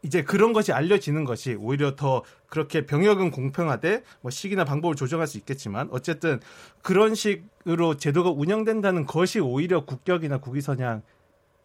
[0.05, 5.39] 이제 그런 것이 알려지는 것이 오히려 더 그렇게 병역은 공평하되 뭐 시기나 방법을 조정할 수
[5.39, 6.41] 있겠지만 어쨌든
[6.83, 11.03] 그런 식으로 제도가 운영된다는 것이 오히려 국격이나 국위선양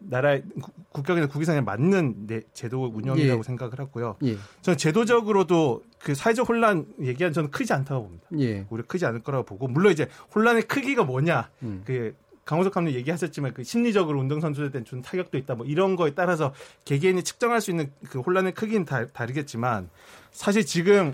[0.01, 3.43] 나라의 국- 국격이나 국위선양 맞는 내 제도 운영이라고 예.
[3.43, 4.15] 생각을 하고요.
[4.23, 4.37] 예.
[4.61, 8.25] 저는 제도적으로도 그 사회적 혼란 얘기한 저는 크지 않다고 봅니다.
[8.39, 8.65] 예.
[8.69, 11.81] 오히려 크지 않을 거라고 보고 물론 이제 혼란의 크기가 뭐냐 음.
[11.85, 12.15] 그
[12.49, 16.51] 강호석 감독 얘기하셨지만 그 심리적으로 운동 선수들한테 준 타격도 있다 뭐 이런 거에 따라서
[16.83, 19.91] 개개인이 측정할 수 있는 그 혼란의 크기는 다, 다르겠지만
[20.31, 21.13] 사실 지금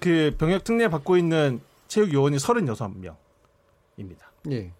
[0.00, 3.16] 그 병역 특례 받고 있는 체육 요원이 36명입니다.
[4.50, 4.70] 예.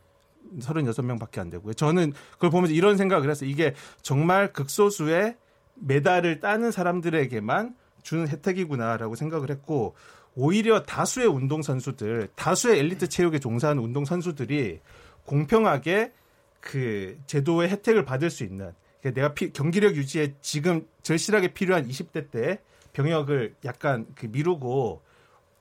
[0.58, 1.72] 36명밖에 안 되고요.
[1.72, 3.48] 저는 그걸 보면서 이런 생각을 했어요.
[3.48, 5.36] 이게 정말 극소수의
[5.76, 9.94] 메달을 따는 사람들에게만 주는 혜택이구나라고 생각을 했고
[10.34, 14.80] 오히려 다수의 운동 선수들, 다수의 엘리트 체육에 종사하는 운동 선수들이
[15.26, 16.12] 공평하게
[16.60, 22.30] 그 제도의 혜택을 받을 수 있는 그러니까 내가 피- 경기력 유지에 지금 절실하게 필요한 20대
[22.30, 22.60] 때
[22.92, 25.00] 병역을 약간 그 미루고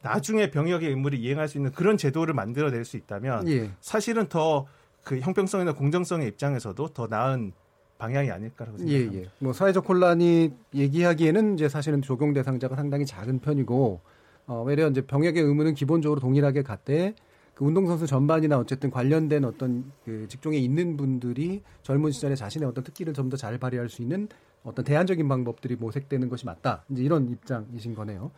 [0.02, 3.72] 나중에 병역의 의무를 이행할 수 있는 그런 제도를 만들어낼 수 있다면 예.
[3.82, 4.66] 사실은 더
[5.06, 7.54] 그 형평성이나 공정성의 입장에서도 더 나은
[8.00, 9.28] 방향이 아닐까라고 예, 생각합니다.
[9.28, 9.32] 예.
[9.38, 14.02] 뭐 사회적 혼란이 얘기하기에는 이제 사실은 적용 대상자가 상당히 작은 편이고
[14.48, 17.14] 어, 외려 이제 병역의 의무는 기본적으로 동일하게 갔대
[17.56, 23.14] 그 운동선수 전반이나 어쨌든 관련된 어떤 그 직종에 있는 분들이 젊은 시절에 자신의 어떤 특기를
[23.14, 24.28] 좀 더 잘 발휘할 수 있는
[24.64, 26.84] 어떤 대안적인 방법들이 모색되는 것이 맞다.
[26.90, 28.32] 이제 이런 입장이신 거네요.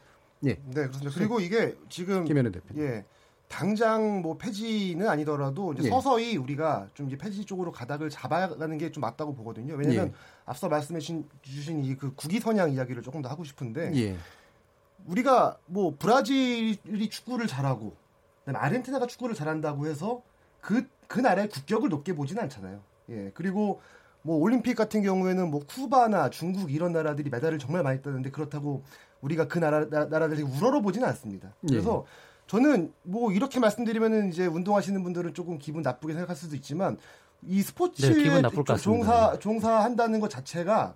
[0.45, 0.49] 예.
[0.49, 1.11] 네, 그렇습니다.
[1.15, 2.83] 그리고 이게 지금 김현우 대표님.
[2.83, 3.05] 예.
[3.47, 5.89] 당장 뭐 폐지는 아니더라도 이제 예.
[5.89, 9.75] 서서히 우리가 좀 이제 폐지 쪽으로 가닥을 잡아가는 게 좀 맞다고 보거든요.
[9.75, 10.13] 왜냐하면 예.
[10.45, 14.17] 앞서 말씀해 주신, 주신 이그 국위 선양 이야기를 조금 더 하고 싶은데 예.
[15.07, 17.95] 우리가 뭐 브라질이 축구를 잘하고
[18.47, 20.21] 그다음에 아르헨티나가 축구를 잘한다고 해서
[20.61, 22.79] 그, 그 나라의 국격을 높게 보지는 않잖아요.
[23.09, 23.31] 예.
[23.33, 23.81] 그리고
[24.21, 28.83] 뭐 올림픽 같은 경우에는 뭐 쿠바나 중국 이런 나라들이 메달을 정말 많이 따는데 그렇다고
[29.21, 31.53] 우리가 그 나라 나, 나라들이 우러러 보지는 않습니다.
[31.67, 32.05] 그래서
[32.47, 36.97] 저는 뭐 이렇게 말씀드리면은 이제 운동하시는 분들은 조금 기분 나쁘게 생각할 수도 있지만
[37.43, 38.77] 이 스포츠에 네.
[38.77, 40.95] 종사 종사한다는 것 자체가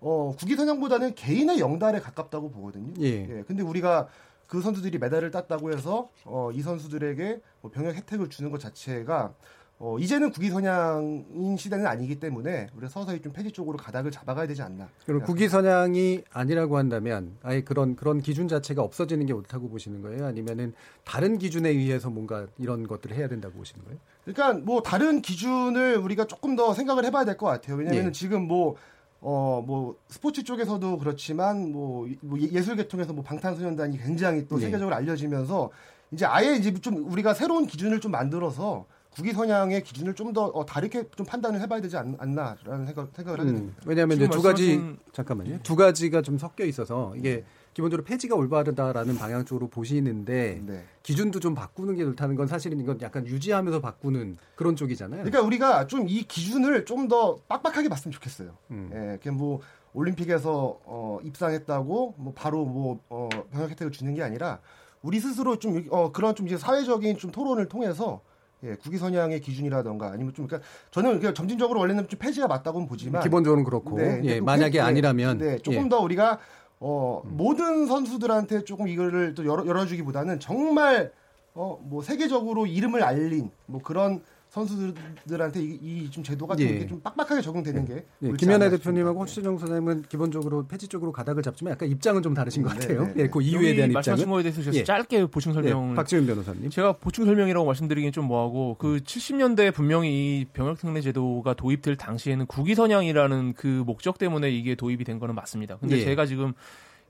[0.00, 2.92] 어 국기 선양보다는 개인의 영달에 가깝다고 보거든요.
[3.00, 3.44] 예.
[3.46, 4.08] 근데 우리가
[4.48, 9.34] 그 선수들이 메달을 땄다고 해서 어, 이 선수들에게 뭐 병역 혜택을 주는 것 자체가
[9.80, 14.60] 어, 이제는 국기 선양인 시대는 아니기 때문에 우리가 서서히 좀 폐지 쪽으로 가닥을 잡아가야 되지
[14.62, 14.88] 않나.
[15.06, 20.26] 그럼 국기 선양이 아니라고 한다면 아예 그런 그런 기준 자체가 없어지는 게 옳다고 보시는 거예요?
[20.26, 20.72] 아니면은
[21.04, 24.00] 다른 기준에 의해서 뭔가 이런 것들을 해야 된다고 보시는 거예요?
[24.24, 27.76] 그러니까 뭐 다른 기준을 우리가 조금 더 생각을 해봐야 될 것 같아요.
[27.76, 28.12] 왜냐하면 예.
[28.12, 28.74] 지금 뭐
[29.20, 34.56] 어, 뭐, 스포츠 쪽에서도 그렇지만, 뭐, 이- 뭐 예- 예술 계통에서 뭐 방탄소년단이 굉장히 또
[34.58, 34.62] 예.
[34.66, 35.70] 세계적으로 알려지면서,
[36.12, 41.08] 이제 아예 이제 좀 우리가 새로운 기준을 좀 만들어서, 국위 선양의 기준을 좀더 어, 다르게
[41.16, 43.82] 좀 판단을 해봐야 되지 않, 나라는 생각, 생각을 하게 음, 됩니다.
[43.86, 45.58] 왜냐하면 이제 두 가지 말씀하신- 잠깐만요.
[45.64, 47.44] 두 가지가 좀 섞여 있어서 이게
[47.78, 50.82] 기본적으로 폐지가 올바르다라는 방향 쪽으로 보시는데 네.
[51.04, 55.22] 기준도 좀 바꾸는 게 좋다는 건 사실은 이건 약간 유지하면서 바꾸는 그런 쪽이잖아요.
[55.22, 58.50] 그러니까 우리가 좀 이 기준을 좀 더 빡빡하게 봤으면 좋겠어요.
[58.72, 58.90] 음.
[58.92, 59.60] 예, 그냥 뭐
[59.94, 64.58] 올림픽에서 어, 입상했다고 뭐 바로 뭐 어, 병역 혜택을 주는 게 아니라
[65.00, 68.20] 우리 스스로 좀 어, 그런 좀 이제 사회적인 좀 토론을 통해서
[68.64, 73.22] 예, 국위 선양의 기준이라던가 아니면 좀 그러니까 저는 그냥 점진적으로 원래는 좀 폐지가 맞다고는 보지만
[73.22, 75.88] 기본적으로는 그렇고 네, 예, 또 만약에 폐- 네, 아니라면 네, 조금 예.
[75.88, 76.40] 더 우리가
[76.80, 81.12] 어, 모든 선수들한테 조금 이거를 또 열어, 열어주기보다는 정말
[81.54, 84.22] 어, 뭐 세계적으로 이름을 알린 뭐 그런
[84.66, 86.70] 선수들한테 이좀 제도가 좀, 예.
[86.70, 91.72] 이렇게 좀 빡빡하게 적용되는 게 예, 김연아 대표님하고 허수정 선생님은 기본적으로 폐지 쪽으로 가닥을 잡지만
[91.72, 93.04] 약간 입장은 좀 다르신 것 네, 같아요.
[93.04, 93.30] 네, 예, 네.
[93.30, 94.84] 그 이유에 대한 말씀하신 거에 대해서 예.
[94.84, 96.70] 짧게 보충 설명을 네, 박지훈 변호사님.
[96.70, 102.46] 제가 보충 설명이라고 말씀드리긴 좀 뭐하고 그 70년대 분명히 이 병역 특례 제도가 도입될 당시에는
[102.46, 105.76] 국위 선양이라는 그 목적 때문에 이게 도입이 된 거는 맞습니다.
[105.78, 106.04] 근데 예.
[106.04, 106.54] 제가 지금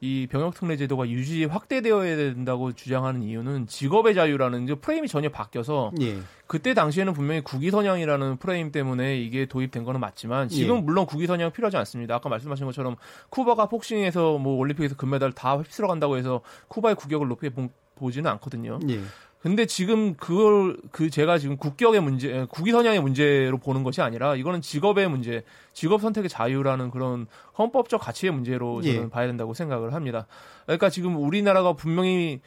[0.01, 5.93] 이 병역 특례 제도가 유지 확대되어야 된다고 주장하는 이유는 직업의 자유라는 이제 프레임이 전혀 바뀌어서
[6.01, 6.19] 예.
[6.47, 10.81] 그때 당시에는 분명히 국위 선양이라는 프레임 때문에 이게 도입된 거는 맞지만 지금 예.
[10.81, 12.15] 물론 국위 선양 필요하지 않습니다.
[12.15, 12.97] 아까 말씀하신 것처럼
[13.31, 18.79] 쿠바가 복싱에서 뭐 올림픽에서 금메달 다 휩쓸어 간다고 해서 쿠바의 국격을 높이 보, 보지는 않거든요.
[18.89, 19.01] 예.
[19.40, 24.35] 근데 지금 그걸 그 제가 지금 국격의 문제, 에, 국위 선양의 문제로 보는 것이 아니라
[24.35, 29.09] 이거는 직업의 문제, 직업 선택의 자유라는 그런 헌법적 가치의 문제로 저는 예.
[29.09, 30.27] 봐야 된다고 생각을 합니다.
[30.66, 32.40] 그러니까 지금 우리나라가 분명히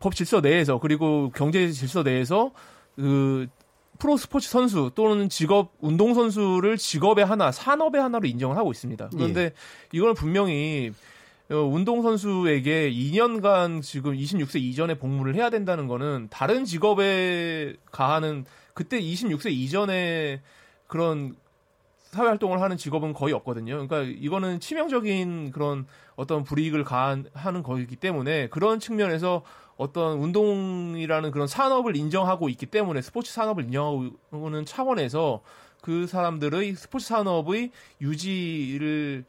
[0.00, 2.52] 법 질서 내에서 그리고 경제 질서 내에서
[2.96, 3.46] 그
[3.98, 9.10] 프로 스포츠 선수 또는 직업 운동 선수를 직업의 하나, 산업의 하나로 인정을 하고 있습니다.
[9.12, 9.52] 그런데
[9.92, 10.94] 이건 분명히 어,
[11.50, 19.50] 운동 선수에게 2년간 지금 26세 이전에 복무를 해야 된다는 거는 다른 직업에 가하는 그때 26세
[19.50, 20.42] 이전에
[20.86, 21.34] 그런
[22.10, 23.86] 사회 활동을 하는 직업은 거의 없거든요.
[23.86, 29.42] 그러니까 이거는 치명적인 그런 어떤 불이익을 가하는 거이기 때문에 그런 측면에서
[29.76, 35.42] 어떤 운동이라는 그런 산업을 인정하고 있기 때문에 스포츠 산업을 인정하는 차원에서
[35.80, 39.24] 그 사람들의 스포츠 산업의 유지를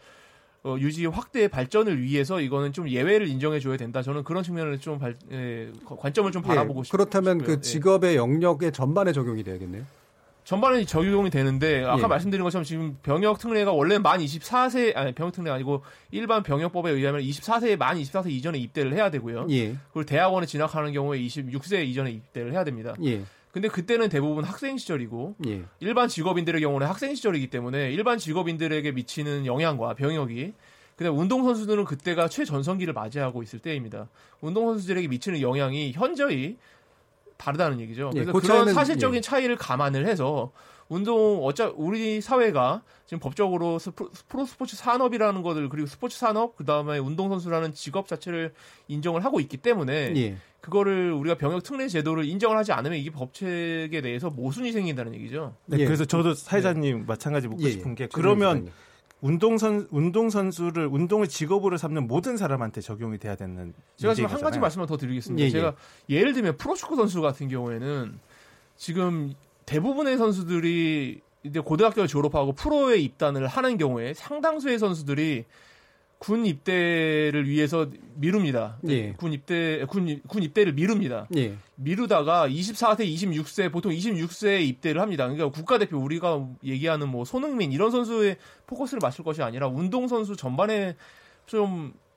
[0.64, 4.02] 어, 유지 확대 발전을 위해서 이거는 좀 예외를 인정해 줘야 된다.
[4.02, 7.46] 저는 그런 측면을 좀 발, 예, 관점을 좀 바라보고 예, 싶 그렇다면 싶고요.
[7.46, 7.62] 그 예.
[7.62, 9.86] 직업의 영역의 전반에 적용이 돼야겠네요.
[10.44, 12.08] 전반에 적용이 되는데 아까 예.
[12.08, 17.22] 말씀드린 것처럼 지금 병역 특례가 원래 만 24세 아니 병역 특례가 아니고 일반 병역법에 의하면
[17.22, 19.46] 24세 만 24세 이전에 입대를 해야 되고요.
[19.52, 19.76] 예.
[19.94, 22.96] 그리고 대학원에 진학하는 경우에 26세 이전에 입대를 해야 됩니다.
[23.06, 23.24] 예.
[23.52, 25.64] 근데 그때는 대부분 학생 시절이고 예.
[25.80, 30.54] 일반 직업인들의 경우는 학생 시절이기 때문에 일반 직업인들에게 미치는 영향과 병역이
[30.96, 34.08] 그다음 운동 선수들은 그때가 최전성기를 맞이하고 있을 때입니다.
[34.42, 36.58] 운동 선수들에게 미치는 영향이 현저히
[37.38, 38.12] 다르다는 얘기죠.
[38.16, 39.22] 예, 그래서 그 그런 차이는- 사실적인 예.
[39.22, 40.52] 차이를 감안을 해서
[40.90, 46.98] 운동 어차 우리 사회가 지금 법적으로 스포- 프로 스포츠 산업이라는 것을 그리고 스포츠 산업 그다음에
[46.98, 48.54] 운동 선수라는 직업 자체를
[48.88, 50.38] 인정을 하고 있기 때문에 예.
[50.62, 55.56] 그거를 우리가 병역 특례 제도를 인정을 하지 않으면 이게 법책에 대해서 모순이 생긴다는 얘기죠.
[55.68, 55.86] 네, 예.
[55.86, 58.10] 그래서 저도 사회자님 마찬가지 묻고 예, 싶은 게 예.
[58.12, 58.70] 그러면
[59.22, 64.60] 운동선 운동 선수를 운동을 직업으로 삼는 모든 사람한테 적용이 돼야 되는 제가 지금 한 가지.
[64.60, 65.42] 말씀을 더 드리겠습니다.
[65.44, 65.52] 예, 예.
[65.52, 65.76] 제가
[66.10, 68.20] 예를 들면 프로축구 선수 같은 경우에는
[68.76, 69.34] 지금
[69.70, 75.46] 대부분의 선수들이 이제 고등학교를 졸업하고 프로에 입단을 하는 경우에 상당수의 선수들이
[76.18, 78.78] 군 입대를 위해서 미룹니다.
[78.90, 79.14] 예.
[79.14, 81.28] 군 입대 군, 입- 군 입대를 미룹니다.
[81.38, 81.56] 예.
[81.76, 85.26] 미루다가 24세, 26세 보통 26세에 입대를 합니다.
[85.28, 90.96] 그러니까 국가대표 우리가 얘기하는 뭐 손흥민 이런 선수의 포커스를 맞출 것이 아니라 운동 선수 전반에
[91.46, 92.09] 좀 집-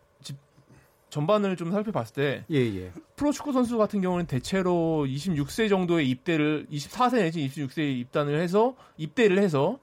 [1.12, 2.90] 전반을 좀 살펴봤을 때 예, 예.
[3.16, 9.38] 프로 축구 선수 같은 경우는 대체로 26세 정도의 입대를 24세 내지 26세에 입단을 해서 입대를
[9.38, 9.78] 해서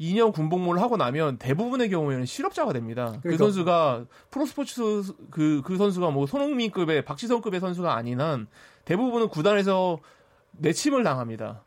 [0.00, 3.14] 2년 군복무를 하고 나면 대부분의 경우에는 실업자가 됩니다.
[3.16, 5.02] 그 그러니까- 선수가 프로스포츠
[5.32, 8.46] 그, 그 선수가 뭐 손흥민급의 박지성급의 선수가 아닌 한
[8.84, 9.98] 대부분은 구단에서
[10.52, 11.64] 내침을 당합니다.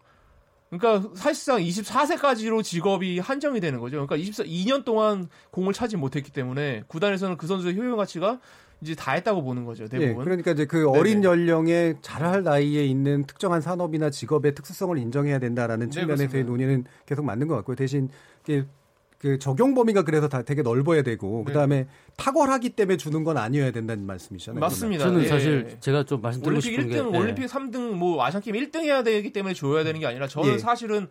[0.70, 3.98] 그러니까 사실상 24세까지로 직업이 한정이 되는 거죠.
[3.98, 8.40] 그러니까 24, 2년 동안 공을 차지 못했기 때문에 구단에서는 그 선수의 효용 가치가
[8.84, 9.86] 이제 다 했다고 보는 거죠.
[9.86, 10.26] 예, 대부분.
[10.26, 15.92] 그러니까 이제 그 어린 연령에 잘할 나이에 있는 특정한 산업이나 직업의 특수성을 인정해야 된다라는 네,
[15.92, 16.50] 측면에서의 그렇습니다.
[16.52, 17.76] 논의는 계속 맞는 것 같고요.
[17.76, 18.10] 대신
[18.44, 18.66] 이게
[19.18, 24.06] 그 적용 범위가 그래서 다 되게 넓어야 되고 그다음에 탁월하기 때문에 주는 건 아니어야 된다는
[24.06, 24.60] 말씀이시잖아요.
[24.60, 25.06] 맞습니다.
[25.06, 25.28] 저는 예.
[25.28, 27.20] 사실 제가 좀 말씀드리고 올림픽 싶은 1등, 게 예.
[27.22, 30.58] 올림픽 3등, 뭐 아시안 게임 1등 해야 되기 때문에 줘야 되는 게 아니라 저는 예.
[30.58, 31.08] 사실은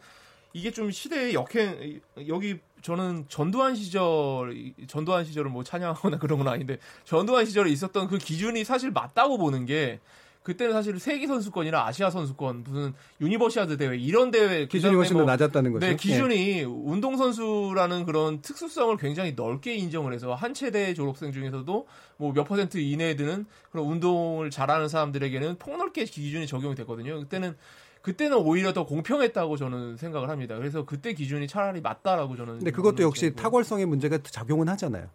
[0.53, 6.79] 이게 좀 시대의 역행 여기 저는 전두환 시절 전두환 시절을 뭐 찬양하거나 그런 건 아닌데
[7.05, 10.01] 전두환 시절에 있었던 그 기준이 사실 맞다고 보는 게
[10.43, 15.73] 그때는 사실 세계 선수권이나 아시아 선수권 무슨 유니버시아드 대회 이런 대회 기준이 훨씬 더뭐 낮았다는
[15.73, 15.87] 거죠.
[15.87, 15.97] 네, 예.
[15.97, 21.87] 기준이 운동 선수라는 그런 특수성을 굉장히 넓게 인정을 해서 한 체대 졸업생 중에서도
[22.17, 27.21] 뭐 몇 퍼센트 이내에 드는 그런 운동을 잘하는 사람들에게는 폭넓게 기준이 적용이 됐거든요.
[27.21, 27.57] 그때는
[28.03, 30.57] 그때는 오히려 더 공평했다고 저는 생각을 합니다.
[30.57, 32.59] 그래서 그때 기준이 차라리 맞다라고 저는.
[32.59, 33.43] 근데 그것도 역시 입장이고요.
[33.43, 35.09] 탁월성의 문제가 작용은 하잖아요.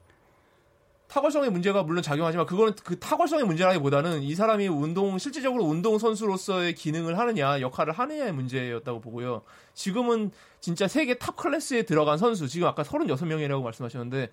[1.09, 7.17] 탁월성의 문제가 물론 작용하지만 그거는 그 탁월성의 문제라기보다는 이 사람이 운동 실질적으로 운동 선수로서의 기능을
[7.17, 9.41] 하느냐 역할을 하느냐의 문제였다고 보고요.
[9.73, 14.31] 지금은 진짜 세계 탑 클래스에 들어간 선수 지금 아까 36명이라고 말씀하셨는데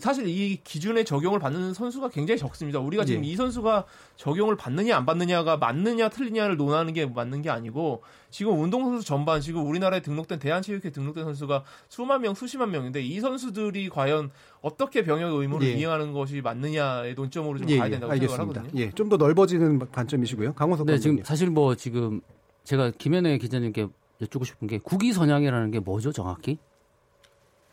[0.00, 2.78] 사실 이 기준에 적용을 받는 선수가 굉장히 적습니다.
[2.78, 3.28] 우리가 지금 예.
[3.28, 9.06] 이 선수가 적용을 받느냐 안 받느냐가 맞느냐 틀리냐를 논하는 게 맞는 게 아니고 지금 운동선수
[9.06, 15.02] 전반 지금 우리나라에 등록된 대한체육회 등록된 선수가 수만 명 수십만 명인데 이 선수들이 과연 어떻게
[15.04, 15.72] 병역 의무를 예.
[15.72, 18.36] 이행하는 것이 맞느냐의 논점으로 좀 예, 가야 예, 된다고 알겠습니다.
[18.44, 18.82] 생각을 하거든요.
[18.82, 20.52] 예, 좀 더 넓어지는 관점이시고요.
[20.52, 21.16] 강호석 네, 감독님.
[21.18, 22.20] 지금 사실 뭐 지금
[22.64, 23.88] 제가 김현애 기자님께
[24.20, 26.58] 여쭙고 싶은 게 국위 선양이라는 게 뭐죠, 정확히?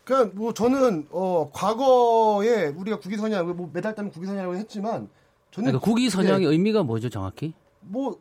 [0.06, 5.10] 그러니까 뭐 저는 어 과거에 우리가 국위선양 뭐 메달 따면 국위선양이라고 했지만
[5.52, 7.54] 저는 그러니까 국위 선양의 네, 의미가 뭐죠, 정확히?
[7.82, 8.20] 뭐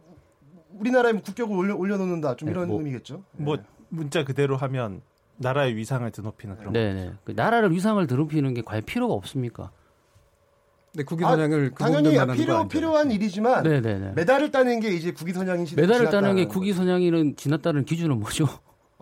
[0.78, 3.22] 우리나라에 뭐 국격을 올려 올려놓는다 좀 네, 이런 뭐, 의미겠죠.
[3.32, 3.58] 뭐
[3.90, 5.02] 문자 그대로 하면
[5.36, 7.12] 나라의 위상을 드높이는 그런 네, 네.
[7.22, 9.70] 그 나라를 위상을 드높이는 게 과연 필요가 없습니까?
[10.94, 14.12] 네, 국위선양을 아, 당연히 필요 필요한 일이지만 네, 네, 네.
[14.14, 18.46] 메달을 따는 게 이제 국위선양인 시대 메달을 따는 게 국위 선양이는 지났다는 기준은 뭐죠?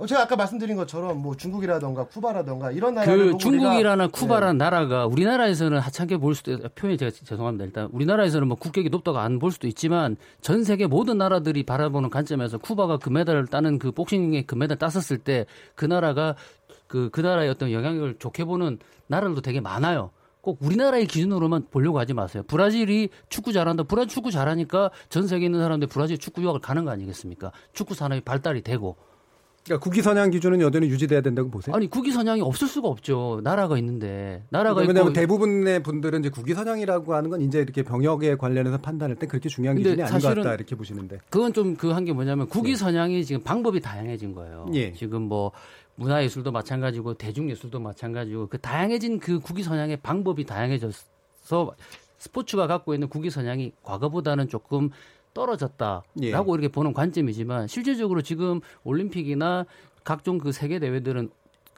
[0.02, 4.10] 어, 제가 아까 말씀드린 것처럼 뭐 중국이라던가 쿠바라던가 이런 나라를 그 중국이라나 네.
[4.10, 7.64] 쿠바라는 나라가 우리나라에서는 하찮게 볼 수도 있- 표현이 제가 죄송합니다.
[7.66, 12.58] 일단 우리나라에서는 뭐 국격이 높다고 안 볼 수도 있지만 전 세계 모든 나라들이 바라보는 관점에서
[12.58, 16.34] 쿠바가 금메달을 따는 그 복싱의 금메달 땄었을 때 그 나라가
[16.88, 20.10] 그, 그 나라의 어떤 영향력을 좋게 보는 나라들도 되게 많아요.
[20.40, 22.42] 꼭 우리나라의 기준으로만 보려고 하지 마세요.
[22.48, 23.84] 브라질이 축구 잘한다.
[23.84, 27.52] 브라질 축구 잘하니까 전 세계에 있는 사람들 브라질 축구 유학을 가는 거 아니겠습니까?
[27.72, 28.96] 축구 산업이 발달이 되고.
[29.64, 31.74] 그러니까 국위 선양 기준은 여전히 유지돼야 된다고 보세요?
[31.76, 33.40] 아니 국위 선양이 없을 수가 없죠.
[33.44, 38.36] 나라가 있는데 나라가 그러니까 왜냐하면 대부분의 분들은 이제 국위 선양이라고 하는 건 이제 이렇게 병역에
[38.36, 41.18] 관련해서 판단할 때 그렇게 중요한 기준이 아닌 것 같다 이렇게 보시는데.
[41.30, 44.66] 그건 좀 그 한 게 뭐냐면 국위 선양이 지금 방법이 다양해진 거예요.
[44.74, 44.92] 예.
[44.94, 45.52] 지금 뭐
[45.94, 51.74] 문화예술도 마찬가지고 대중예술도 마찬가지고 그 다양해진 그 국위 선양의 방법이 다양해져서
[52.18, 54.90] 스포츠가 갖고 있는 국위 선양이 과거보다는 조금
[55.34, 56.28] 떨어졌다라고 예.
[56.30, 59.66] 이렇게 보는 관점이지만 실질적으로 지금 올림픽이나
[60.04, 61.30] 각종 그 세계 대회들은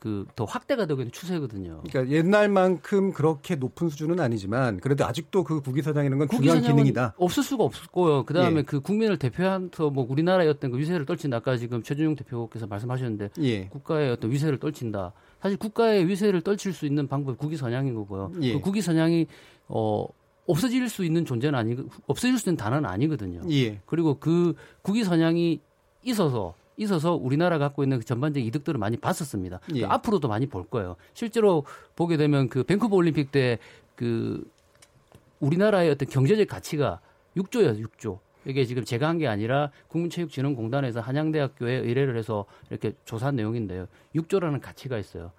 [0.04, 1.80] 그 더 확대가 되고 있는 추세거든요.
[1.88, 7.14] 그러니까 옛날만큼 그렇게 높은 수준은 아니지만 그래도 아직도 그 국위선양이라는 건 중요한 기능이다.
[7.16, 8.24] 없을 수가 없고요.
[8.24, 8.62] 그 다음에 예.
[8.62, 11.38] 그 국민을 대표해서 뭐 우리나라의 어떤 그 위세를 떨친다.
[11.38, 13.68] 아까 지금 최준용 대표께서 말씀하셨는데 예.
[13.68, 15.14] 국가의 어떤 위세를 떨친다.
[15.40, 18.32] 사실 국가의 위세를 떨칠 수 있는 방법이 국위 선양인 거고요.
[18.42, 18.52] 예.
[18.52, 19.26] 그 국위 선양이
[19.68, 20.06] 어
[20.46, 21.76] 없어질 수 있는 존재는 아니
[22.06, 23.40] 없어질 수 있는 단어는 아니거든요.
[23.50, 23.80] 예.
[23.86, 25.60] 그리고 그 국위 선양이
[26.02, 29.60] 있어서 있어서 우리나라가 갖고 있는 그 전반적인 이득들을 많이 봤었습니다.
[29.76, 29.80] 예.
[29.82, 30.96] 그 앞으로도 많이 볼 거예요.
[31.14, 31.64] 실제로
[31.96, 33.58] 보게 되면 그 밴쿠버 올림픽 때
[33.96, 34.42] 그
[35.38, 37.00] 우리나라의 어떤 경제적 가치가
[37.36, 38.18] 6조예요, 6조.
[38.44, 43.86] 이게 지금 제가 한 게 아니라 국민체육진흥공단에서 한양대학교에 의뢰를 해서 이렇게 조사한 내용인데요.
[44.16, 45.30] 6조라는 가치가 있어요.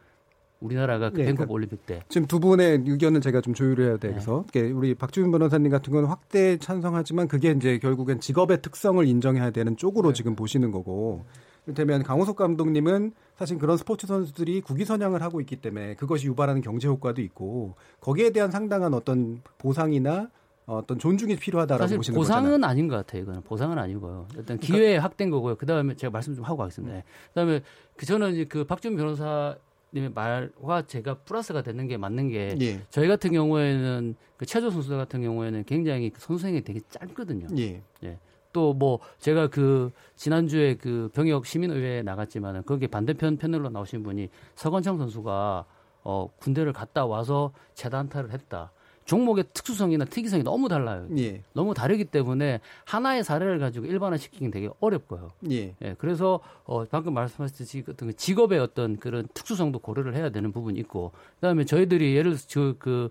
[0.66, 2.02] 우리나라가 그 예, 밴쿠버 그러니까 올림픽 때.
[2.10, 4.72] 지금 두 분의 의견은 제가 좀 조율해야 돼서 네.
[4.72, 10.10] 우리 박주민 변호사님 같은 경우는 확대 찬성하지만 그게 이제 결국엔 직업의 특성을 인정해야 되는 쪽으로
[10.10, 10.14] 네.
[10.14, 11.26] 지금 보시는 거고
[11.66, 16.88] 이를테면 강호석 감독님은 사실 그런 스포츠 선수들이 국위 선양을 하고 있기 때문에 그것이 유발하는 경제
[16.88, 20.30] 효과도 있고 거기에 대한 상당한 어떤 보상이나
[20.68, 22.70] 어떤 존중이 필요하다라고 사실 보시는 보상은 거잖아요.
[22.70, 23.22] 아닌 것 같아요.
[23.22, 24.28] 이거는 보상은 아니고요.
[24.36, 25.56] 일단 기회의 확대인 거고요.
[25.56, 27.02] 그 다음에 제가 말씀 좀 하고 가겠습니다.
[27.02, 27.62] 그 다음에
[27.96, 29.56] 그 저는 이제 그 박준 변호사
[29.96, 32.82] 님의 말과 제가 플러스가 되는 게 맞는 게 예.
[32.90, 37.48] 저희 같은 경우에는 그 최조 선수 같은 경우에는 굉장히 그 선수행이 되게 짧거든요.
[37.58, 37.82] 예.
[38.04, 38.20] 예.
[38.52, 45.66] 또뭐 제가 그 지난주에 그 병역 시민의회에 나갔지만은 거기에 반대편 패널로 나오신 분이 서건창 선수가
[46.04, 48.72] 어 군대를 갔다 와서 재단타를 했다.
[49.06, 51.08] 종목의 특수성이나 특이성이 너무 달라요.
[51.18, 51.42] 예.
[51.54, 55.30] 너무 다르기 때문에 하나의 사례를 가지고 일반화시키긴 되게 어렵고요.
[55.52, 55.76] 예.
[55.82, 60.52] 예, 그래서 어, 방금 말씀하셨듯이 그 어떤 그 직업의 어떤 그런 특수성도 고려를 해야 되는
[60.52, 63.10] 부분이 있고, 그다음에 저희들이 예를 들어서 저, 그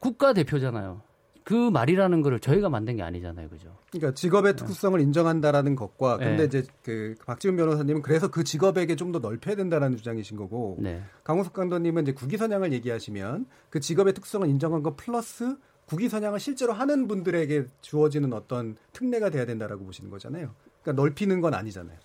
[0.00, 1.02] 국가 대표잖아요.
[1.48, 3.74] 그 말이라는 거를 저희가 만든 게 아니잖아요, 그죠?
[3.90, 6.44] 그러니까 직업의 특수성을 인정한다라는 것과 근데 네.
[6.44, 11.00] 이제 그 박지훈 변호사님은 그래서 그 직업에게 좀 더 넓혀야 된다라는 주장이신 거고 네.
[11.24, 16.74] 강호석 강도님은 이제 국위 선양을 얘기하시면 그 직업의 특성을 인정한 것 플러스 국위 선양을 실제로
[16.74, 20.50] 하는 분들에게 주어지는 어떤 특례가 돼야 된다라고 보시는 거잖아요.
[20.82, 21.96] 그러니까 넓히는 건 아니잖아요.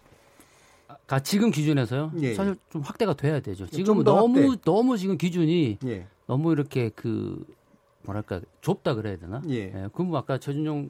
[1.06, 2.14] 가 지금 기준에서요.
[2.22, 3.66] 예, 사실 좀 확대가 돼야 되죠.
[3.66, 4.62] 좀 지금은 더 너무 확대.
[4.64, 6.08] 너무 지금 기준이 예.
[6.28, 7.44] 너무 이렇게 그
[8.04, 9.42] 뭐랄까 좁다 그래야 되나?
[9.50, 9.88] 예.
[9.94, 10.90] 그뭐 아까 최준용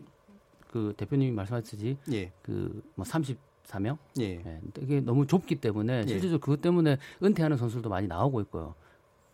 [0.72, 2.32] 그 대표님이 말씀하셨듯이 예.
[2.41, 3.97] 그뭐 34명?
[4.20, 4.61] 예.
[4.82, 6.07] 이게 너무 좁기 때문에 예.
[6.07, 8.76] 실제로 그것 때문에 은퇴하는 선수들도 많이 나오고 있고요.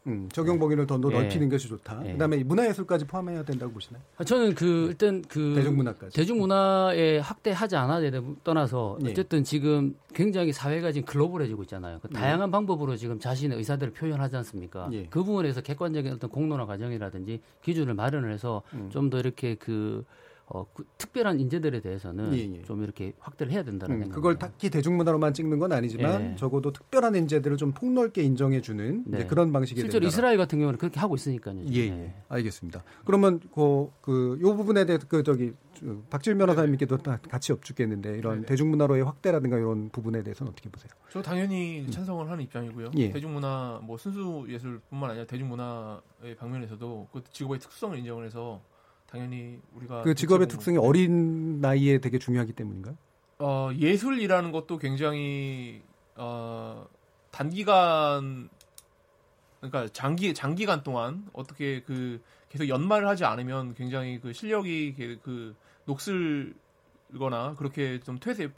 [0.07, 0.99] 음, 적용 범위를 더 예.
[0.99, 2.01] 넓히는 것이 좋다.
[2.05, 2.13] 예.
[2.13, 4.01] 그다음에 문화예술까지 포함해야 된다고 보시나요?
[4.17, 6.15] 아, 저는 그 일단 그 대중문화까지.
[6.15, 9.11] 대중문화에 확대하지 않아야 되는 떠나서 예.
[9.11, 11.99] 어쨌든 지금 굉장히 사회가 지금 글로벌해지고 있잖아요.
[12.01, 12.17] 그 예.
[12.17, 14.89] 다양한 방법으로 지금 자신의 의사들을 표현하지 않습니까?
[14.93, 15.05] 예.
[15.09, 18.89] 그 부분에서 객관적인 어떤 공론화 과정이라든지 기준을 마련을 해서 음.
[18.91, 20.05] 좀더 이렇게 그
[20.51, 22.61] 어, 그 특별한 인재들에 대해서는 예, 예.
[22.63, 24.15] 좀 이렇게 확대를 해야 된다는 음, 생각.
[24.15, 26.35] 그걸 딱히 대중문화로만 찍는 건 아니지만 예.
[26.37, 29.27] 적어도 특별한 인재들을 좀 폭넓게 인정해주는 네.
[29.27, 30.07] 그런 방식이 실제로 된다.
[30.07, 31.61] 이스라엘 같은 경우는 그렇게 하고 있으니까요.
[31.71, 32.13] 예, 예.
[32.29, 32.83] 알겠습니다.
[33.05, 38.35] 그러면 그, 그, 요 부분에 대해서 그, 저기, 저, 박지훈 변호사님께도 다 같이 여쭙겠는데, 이런
[38.37, 38.45] 네네.
[38.47, 40.89] 대중문화로의 확대라든가 이런 부분에 대해서는 어떻게 보세요?
[41.11, 42.91] 저 당연히 찬성을 하는 입장이고요.
[42.97, 43.11] 예.
[43.11, 48.61] 대중문화 뭐 순수 예술뿐만 아니라 대중문화의 방면에서도 그 직업의 특성을 인정을 해서
[49.09, 52.95] 당연히 우리가 그 직업의 특성이 어린 나이에 되게 중요하기 때문인가요?
[53.39, 55.81] 어, 예술이라는 것도 굉장히
[56.15, 56.85] 어,
[57.31, 58.49] 단기간
[59.59, 65.55] 그러니까 장기 장기간 동안 어떻게 그 계속 연말을 하지 않으면 굉장히 그 실력이 그- 그
[65.85, 68.49] 녹슬거나 그렇게 좀 퇴세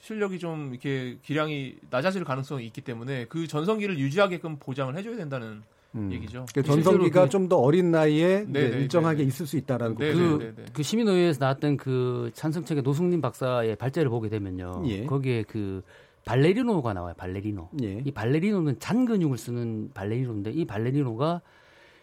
[0.00, 5.62] 실력이 좀 이렇게 기량이 낮아질 가능성이 있기 때문에 그 전성기를 유지하게끔 보장을 해줘야 된다는
[5.94, 6.46] 얘기죠.
[6.54, 9.28] 그 전성기가 그- 좀더 어린 나이에 네, 네, 일정하게 네, 네.
[9.28, 10.38] 있을 수 있다라는 네, 거죠.
[10.38, 10.64] 네, 네.
[10.72, 14.84] 그 시민의회에서 나왔던 그 찬성책의 노승민 박사의 발제를 보게 되면요.
[14.86, 15.04] 예.
[15.04, 15.82] 거기에 그
[16.24, 17.14] 발레리노가 나와요.
[17.16, 17.68] 발레리노.
[17.82, 18.02] 예.
[18.04, 21.42] 이 발레리노는 잔 근육을 쓰는 발레리노인데 이 발레리노가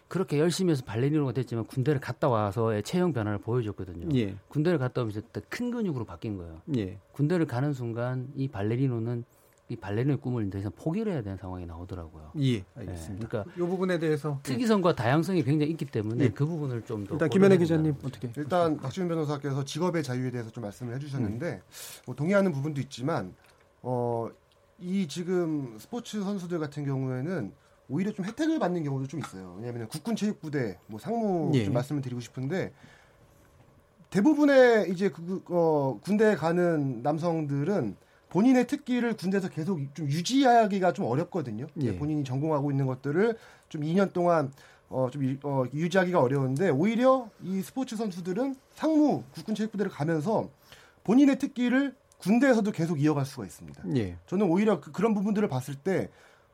[0.08, 4.08] 그렇게 열심히 해서 발레리노가 됐지만 군대를 갔다 와서의 체형 변화를 보여줬거든요.
[4.16, 4.34] 예.
[4.48, 6.60] 군대를 갔다 오면서 또큰 근육으로 바뀐 거예요.
[6.76, 6.98] 예.
[7.12, 9.24] 군대를 가는 순간 이 발레리노는
[9.70, 12.32] 이 발레리노의 꿈을 더 이상 포기를 해야 되는 상황이 나오더라고요.
[12.40, 13.28] 예, 알겠습니다.
[13.28, 16.28] 그러니까 이 부분에 대해서 특이성과 다양성이 굉장히 있기 때문에 예.
[16.30, 18.28] 그 부분을 좀 더 일단 김현애 기자님 어떻게?
[18.36, 21.62] 일단 박지훈 변호사께서 직업의 자유에 대해서 좀 말씀을 해주셨는데
[22.04, 23.32] 뭐 동의하는 부분도 있지만
[23.82, 24.28] 어,
[24.80, 27.52] 이 지금 스포츠 선수들 같은 경우에는
[27.88, 29.54] 오히려 좀 혜택을 받는 경우도 좀 있어요.
[29.58, 31.64] 왜냐하면 국군 체육부대, 뭐 상무 예.
[31.64, 32.72] 좀 말씀을 드리고 싶은데
[34.10, 37.96] 대부분의 이제 그, 어, 군대에 가는 남성들은
[38.30, 41.66] 본인의 특기를 군대에서 계속 좀 유지하기가 좀 어렵거든요.
[41.82, 41.96] 예.
[41.96, 43.36] 본인이 전공하고 있는 것들을
[43.68, 44.52] 좀 2년 동안
[44.88, 50.48] 어, 좀 유- 어, 유지하기가 어려운데 오히려 이 스포츠 선수들은 상무 국군 체육부대를 가면서
[51.04, 53.82] 본인의 특기를 군대에서도 계속 이어갈 수가 있습니다.
[53.96, 54.16] 예.
[54.26, 56.08] 저는 오히려 그, 런 부분들을 봤을 때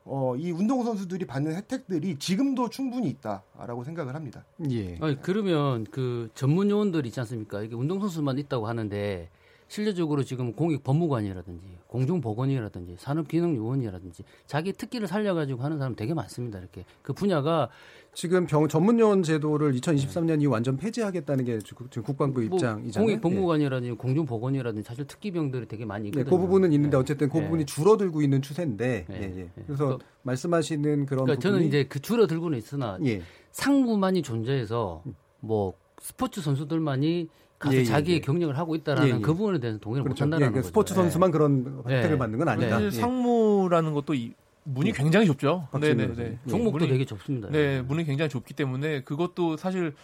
[0.05, 4.45] 어, 이 운동 선수들이 받는 혜택들이 지금도 충분히 있다라고 생각을 합니다.
[4.71, 4.97] 예.
[5.01, 7.63] 아니, 그러면 그 전문 요원들 있지 않습니까?
[7.63, 9.29] 이게 운동 선수만 있다고 하는데
[9.69, 16.59] 실제적으로 지금 공익 법무관이라든지 공중보건이라든지 산업기능요원이라든지 자기 특기를 살려가지고 하는 사람 되게 많습니다.
[16.59, 17.69] 이렇게 그 분야가
[18.13, 23.07] 지금 병 전문 요원 제도를 2023년 이후 완전 폐지하겠다는 게 지금 국방부 뭐 입장이잖아요.
[23.07, 26.09] 공익 법무관이라든지 공중보건이라든지 사실 특기병들이 되게 많이 예.
[26.09, 26.25] 있거든요.
[26.25, 27.43] 네, 그 부분은 있는데 어쨌든 그 예.
[27.45, 29.15] 부분이 줄어들고 있는 추세인데, 예.
[29.15, 29.41] 예, 예.
[29.41, 29.63] 예.
[29.67, 33.21] 그래서 말씀하시는 그런 그러니까 저는 이제 그 줄어들고는 있으나 예.
[33.53, 35.03] 상무만이 존재해서
[35.41, 37.29] 뭐 스포츠 선수들만이
[37.59, 38.21] 가서 예, 예, 자기의 예.
[38.21, 39.21] 경력을 하고 있다라는 예, 예.
[39.21, 40.25] 그 부분에 대해서 동의를 그렇죠.
[40.25, 40.69] 못한다는 예, 그 거죠.
[40.69, 42.19] 스포츠 선수만 그런 혜택을 예.
[42.19, 42.71] 받는 건 아니다.
[42.71, 42.91] 사실 예.
[42.91, 44.35] 상무라는 것도 이
[44.65, 45.69] 문이 굉장히 좁죠.
[45.71, 46.15] 박지훈 네네네.
[46.15, 46.39] 변호사님.
[46.45, 46.51] 예.
[46.51, 47.49] 종목도 문이- 되게 좁습니다.
[47.51, 49.95] 네, 문이 굉장히 좁기 때문에 그것도 사실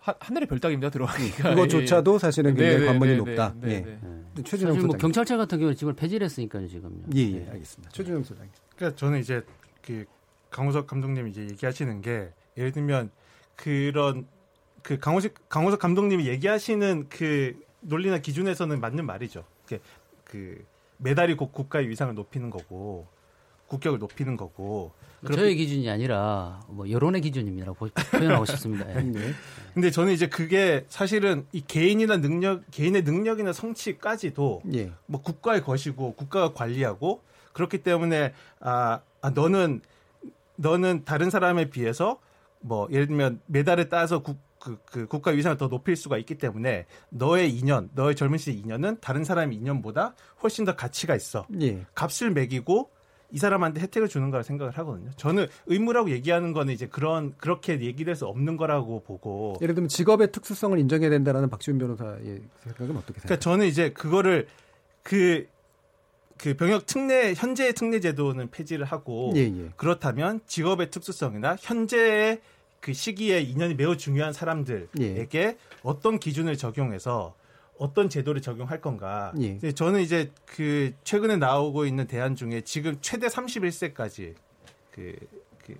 [0.00, 1.50] 하, 하늘의 별따기입니다 들어가니까.
[1.54, 3.54] 그것조차도 사실은 굉장히 네, 관문이 네, 높다.
[3.60, 3.80] 네, 예.
[3.80, 3.98] 네,
[4.34, 4.42] 네.
[4.44, 4.96] 최준영 사실 뭐.
[4.96, 7.04] 경찰차 같은 경우는 지금 폐지를 했으니까요 지금요.
[7.14, 7.90] 예, 예, 알겠습니다.
[7.92, 8.52] 최준영 소장님.
[8.76, 9.42] 그러니까 저는 이제
[9.82, 10.04] 그
[10.50, 13.10] 강호석 감독님이 이제 얘기하시는 게 예를 들면
[13.56, 14.26] 그런
[14.86, 19.42] 그 강호석 강호석 감독님이 얘기하시는 그 논리나 기준에서는 맞는 말이죠.
[20.22, 20.64] 그
[20.98, 23.08] 메달이 곧 국가의 위상을 높이는 거고
[23.66, 24.92] 국격을 높이는 거고.
[25.26, 27.72] 저의 기준이 아니라 뭐 여론의 기준입니다.
[27.72, 28.88] 표현하고 싶습니다.
[28.94, 29.00] 예.
[29.00, 29.32] 네.
[29.74, 34.92] 근데 저는 이제 그게 사실은 이 개인이나 능력, 개인의 능력이나 성취까지도 예.
[35.06, 37.22] 뭐 국가의 것이고 국가가 관리하고
[37.54, 39.80] 그렇기 때문에 아, 아 너는
[40.54, 42.20] 너는 다른 사람에 비해서
[42.60, 46.86] 뭐 예를 들면 메달을 따서 국, 그, 그 국가 위상을 더 높일 수가 있기 때문에
[47.10, 51.46] 너의 인연, 너의 젊은 시절 인연은 다른 사람의 인연보다 훨씬 더 가치가 있어.
[51.60, 51.86] 예.
[51.94, 52.90] 값을 매기고
[53.30, 55.10] 이 사람한테 혜택을 주는 거라 생각을 하거든요.
[55.16, 59.56] 저는 의무라고 얘기하는 거는 이제 그런 그렇게 얘기될 수 없는 거라고 보고.
[59.62, 62.18] 예를 들면 직업의 특수성을 인정해야 된다라는 박지훈 변호사의
[62.64, 63.22] 생각은 어떻게 생각하세요?
[63.22, 64.48] 그러니까 저는 이제 그거를
[65.04, 65.46] 그,
[66.38, 69.70] 그 병역 특례, 현재의 특례 제도는 폐지를 하고 예, 예.
[69.76, 72.40] 그렇다면 직업의 특수성이나 현재의
[72.86, 75.58] 그 시기에 인연이 매우 중요한 사람들에게 예.
[75.82, 77.34] 어떤 기준을 적용해서
[77.78, 79.32] 어떤 제도를 적용할 건가.
[79.40, 79.58] 예.
[79.72, 84.34] 저는 이제 그 최근에 나오고 있는 대안 중에 지금 최대 31세까지
[84.92, 85.16] 그,
[85.64, 85.74] 그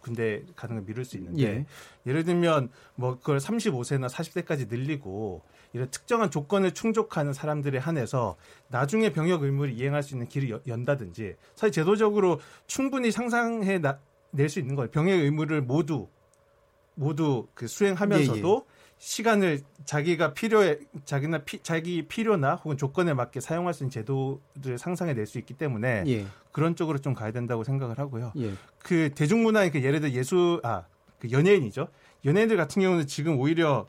[0.00, 1.66] 군대 가는 걸 미룰 수 있는데 예.
[2.06, 5.42] 예를 들면 뭐 그걸 35세나 40세까지 늘리고
[5.72, 8.36] 이런 특정한 조건을 충족하는 사람들에 한해서
[8.68, 13.98] 나중에 병역 의무를 이행할 수 있는 길을 여- 연다든지 사실 제도적으로 충분히 상상해 나,
[14.30, 14.88] 낼수 있는 거예요.
[14.92, 16.06] 병역 의무를 모두
[16.94, 23.74] 모두 그 수행하면서도 예, 시간을 자기가 필요해 자기나 피, 자기 필요나 혹은 조건에 맞게 사용할
[23.74, 26.26] 수 있는 제도를 상상해 낼 수 있기 때문에 예.
[26.52, 28.32] 그런 쪽으로 좀 가야 된다고 생각을 하고요.
[28.38, 28.52] 예.
[28.78, 31.88] 그 대중문화의 그 예를 들어 예수 아그 연예인이죠.
[32.24, 33.88] 연예인들 같은 경우는 지금 오히려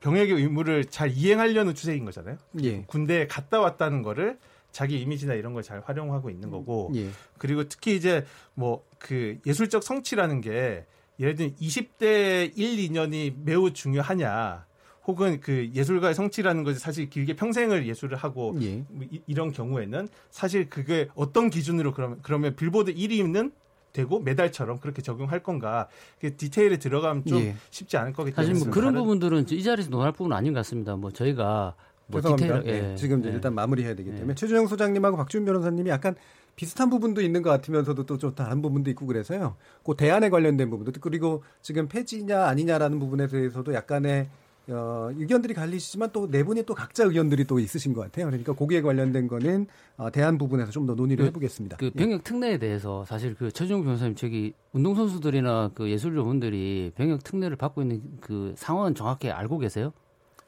[0.00, 2.36] 병역의 의무를 잘 이행하려는 추세인 거잖아요.
[2.62, 2.82] 예.
[2.82, 4.38] 군대에 갔다 왔다는 거를
[4.72, 7.10] 자기 이미지나 이런 걸 잘 활용하고 있는 거고 예.
[7.38, 10.84] 그리고 특히 이제 뭐 그 예술적 성취라는 게
[11.20, 14.64] 예를 들면 20대 1, 2년이 매우 중요하냐
[15.06, 18.82] 혹은 그 예술가의 성취라는 것이 사실 길게 평생을 예술을 하고 예.
[18.88, 23.52] 뭐 이, 이런 경우에는 사실 그게 어떤 기준으로 그러면 그러면 빌보드 1위는
[23.92, 25.88] 되고 메달처럼 그렇게 적용할 건가
[26.20, 27.56] 그 디테일에 들어가면 좀 예.
[27.70, 30.60] 쉽지 않을 거기 때문에 사실 뭐 그런 다른- 부분들은 이 자리에서 논할 부분은 아닌 것
[30.60, 30.94] 같습니다.
[30.96, 31.74] 뭐 저희가
[32.06, 32.60] 뭐 죄송합니다.
[32.60, 33.34] 디테일 네, 지금 이제 예.
[33.34, 36.14] 일단 마무리해야 되기 때문에 최준영 소장님하고 박지훈 변호사님이 약간
[36.60, 39.56] 비슷한 부분도 있는 것 같으면서도 또 좀 다른 부분도 있고 그래서요.
[39.82, 44.28] 그 대안에 관련된 부분도 그리고 지금 폐지냐 아니냐라는 부분에 대해서도 약간의
[44.68, 48.26] 어, 의견들이 갈리시지만 또 네 분이 또 각자 의견들이 또 있으신 것 같아요.
[48.26, 51.78] 그러니까 거기에 관련된 거는 어, 대안 부분에서 좀 더 논의를 그- 해보겠습니다.
[51.78, 57.56] 그 병역 특례에 대해서 사실 그 최종 변호사님 저기 운동 선수들이나 그 예술가분들이 병역 특례를
[57.56, 59.94] 받고 있는 그 상황은 정확히 알고 계세요?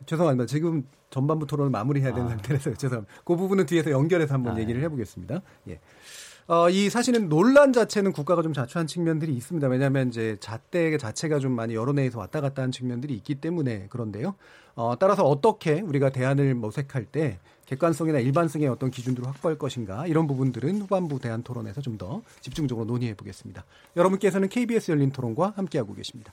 [0.04, 0.44] 죄송합니다.
[0.44, 2.30] 지금 전반부 토론을 마무리해야 되는 아.
[2.30, 3.14] 상태라서 죄송합니다.
[3.24, 5.42] 그 부분은 뒤에서 연결해서 한번 아, 얘기를 해보겠습니다.
[5.68, 5.78] 예.
[6.48, 9.68] 어, 이 사실은 논란 자체는 국가가 좀 자초한 측면들이 있습니다.
[9.68, 14.34] 왜냐하면 이제 잣대 자체가 좀 많이 여론에서 왔다 갔다 한 측면들이 있기 때문에 그런데요.
[14.74, 20.82] 어, 따라서 어떻게 우리가 대안을 모색할 때 객관성이나 일반성의 어떤 기준들을 확보할 것인가 이런 부분들은
[20.82, 23.64] 후반부 대안 토론에서 좀 더 집중적으로 논의해 보겠습니다.
[23.96, 26.32] 여러분께서는 KBS 열린 토론과 함께하고 계십니다.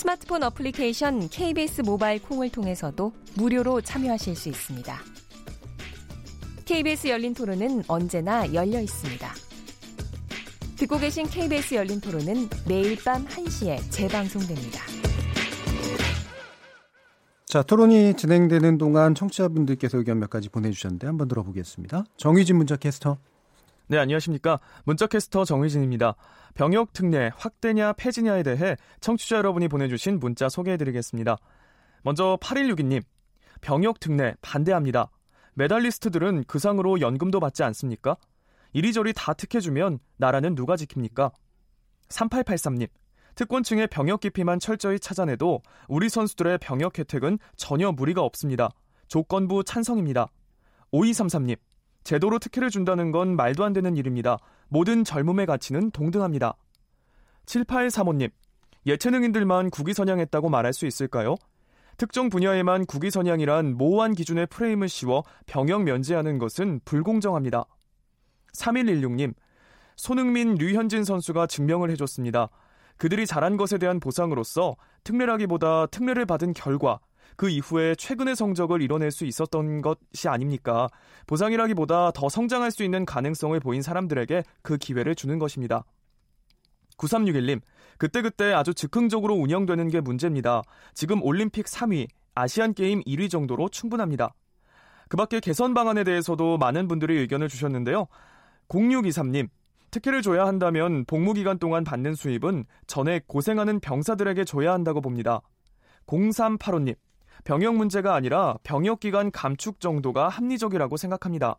[0.00, 4.98] 스마트폰 어플리케이션 KBS 모바일 콩을 통해서도 무료로 참여하실 수 있습니다.
[6.64, 9.28] KBS 열린 토론은 언제나 열려 있습니다.
[10.78, 14.80] 듣고 계신 KBS 열린 토론은 매일 밤 1시에 재방송됩니다.
[17.44, 22.04] 자, 토론이 진행되는 동안 청취자분들께서 의견 몇 가지 보내주셨는데 한번 들어보겠습니다.
[22.16, 23.18] 정의진 문자 캐스터.
[23.88, 24.60] 네, 안녕하십니까.
[24.84, 26.14] 문자 캐스터 정의진입니다.
[26.54, 31.36] 병역 특례 확대냐 폐지냐에 대해 청취자 여러분이 보내주신 문자 소개해드리겠습니다.
[32.02, 33.02] 먼저 8162님.
[33.60, 35.10] 병역 특례 반대합니다.
[35.54, 38.16] 메달리스트들은 그 상으로 연금도 받지 않습니까?
[38.72, 41.32] 이리저리 다 특혜주면 나라는 누가 지킵니까?
[42.08, 42.88] 3883님.
[43.34, 48.70] 특권층의 병역 기피만 철저히 찾아내도 우리 선수들의 병역 혜택은 전혀 무리가 없습니다.
[49.08, 50.28] 조건부 찬성입니다.
[50.92, 51.56] 5233님.
[52.04, 54.38] 제도로 특혜를 준다는 건 말도 안 되는 일입니다.
[54.70, 56.56] 모든 젊음의 가치는 동등합니다.
[57.46, 58.30] 7835님.
[58.86, 61.36] 예체능인들만 국위선양했다고 말할 수 있을까요?
[61.98, 67.64] 특정 분야에만 국위선양이란 모호한 기준의 프레임을 씌워 병역 면제하는 것은 불공정합니다.
[68.54, 69.34] 3116님.
[69.96, 72.48] 손흥민, 류현진 선수가 증명을 해줬습니다.
[72.96, 77.00] 그들이 잘한 것에 대한 보상으로서 특례라기보다 특례를 받은 결과
[77.36, 80.88] 그 이후에 최근의 성적을 이뤄낼 수 있었던 것이 아닙니까?
[81.26, 85.84] 보상이라기보다 더 성장할 수 있는 가능성을 보인 사람들에게 그 기회를 주는 것입니다.
[86.98, 87.60] 9361님,
[87.98, 90.62] 그때그때 아주 즉흥적으로 운영되는 게 문제입니다.
[90.94, 94.34] 지금 올림픽 3위, 아시안게임 1위 정도로 충분합니다.
[95.08, 98.06] 그 밖에 개선 방안에 대해서도 많은 분들이 의견을 주셨는데요.
[98.68, 99.48] 0623님,
[99.90, 105.40] 특혜를 줘야 한다면 복무 기간 동안 받는 수입은 전에 고생하는 병사들에게 줘야 한다고 봅니다.
[106.06, 106.94] 0385님,
[107.44, 111.56] 병역 문제가 아니라 병역 기간 감축 정도가 합리적이라고 생각합니다.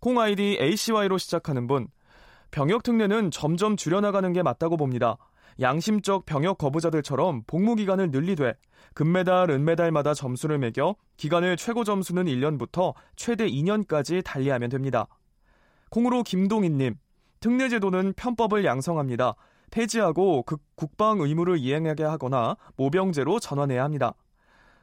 [0.00, 1.88] 콩 아이디 ACY로 시작하는 분,
[2.50, 5.16] 병역 특례는 점점 줄여나가는 게 맞다고 봅니다.
[5.60, 8.54] 양심적 병역 거부자들처럼 복무 기간을 늘리되
[8.94, 15.06] 금메달, 은메달마다 점수를 매겨 기간을 최고 점수는 1년부터 최대 2년까지 달리하면 됩니다.
[15.90, 16.96] 콩으로 김동희님,
[17.40, 19.34] 특례 제도는 편법을 양성합니다.
[19.70, 24.14] 폐지하고 그 국방 의무를 이행하게 하거나 모병제로 전환해야 합니다.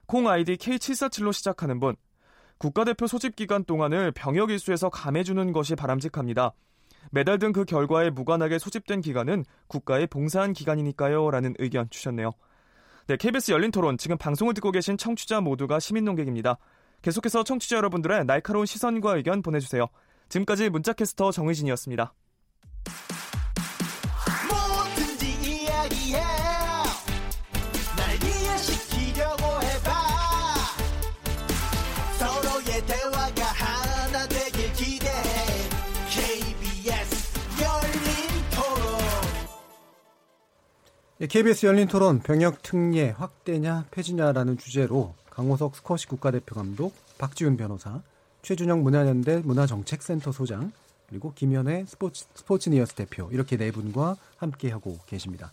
[0.09, 1.95] 콩 아이디 K747로 시작하는 분,
[2.57, 6.53] 국가대표 소집 기간 동안을 병역 일수에서 감해주는 것이 바람직합니다.
[7.11, 11.29] 메달 등 그 결과에 무관하게 소집된 기간은 국가에 봉사한 기간이니까요.
[11.29, 12.31] 라는 의견 주셨네요.
[13.05, 13.99] 네, KBS 열린 토론.
[13.99, 16.57] 지금 방송을 듣고 계신 청취자 모두가 시민 농객입니다.
[17.03, 19.85] 계속해서 청취자 여러분들의 날카로운 시선과 의견 보내주세요.
[20.27, 22.15] 지금까지 문자캐스터 정의진이었습니다.
[41.27, 48.01] KBS 열린 토론 병역 특례 확대냐 폐지냐라는 주제로 강호석 스쿼시 국가대표 감독, 박지훈 변호사,
[48.41, 50.71] 최준영 문화연대 문화정책센터 소장,
[51.09, 55.51] 그리고 김현애 스포츠, 스포츠니어스 대표 이렇게 네 분과 함께 하고 계십니다.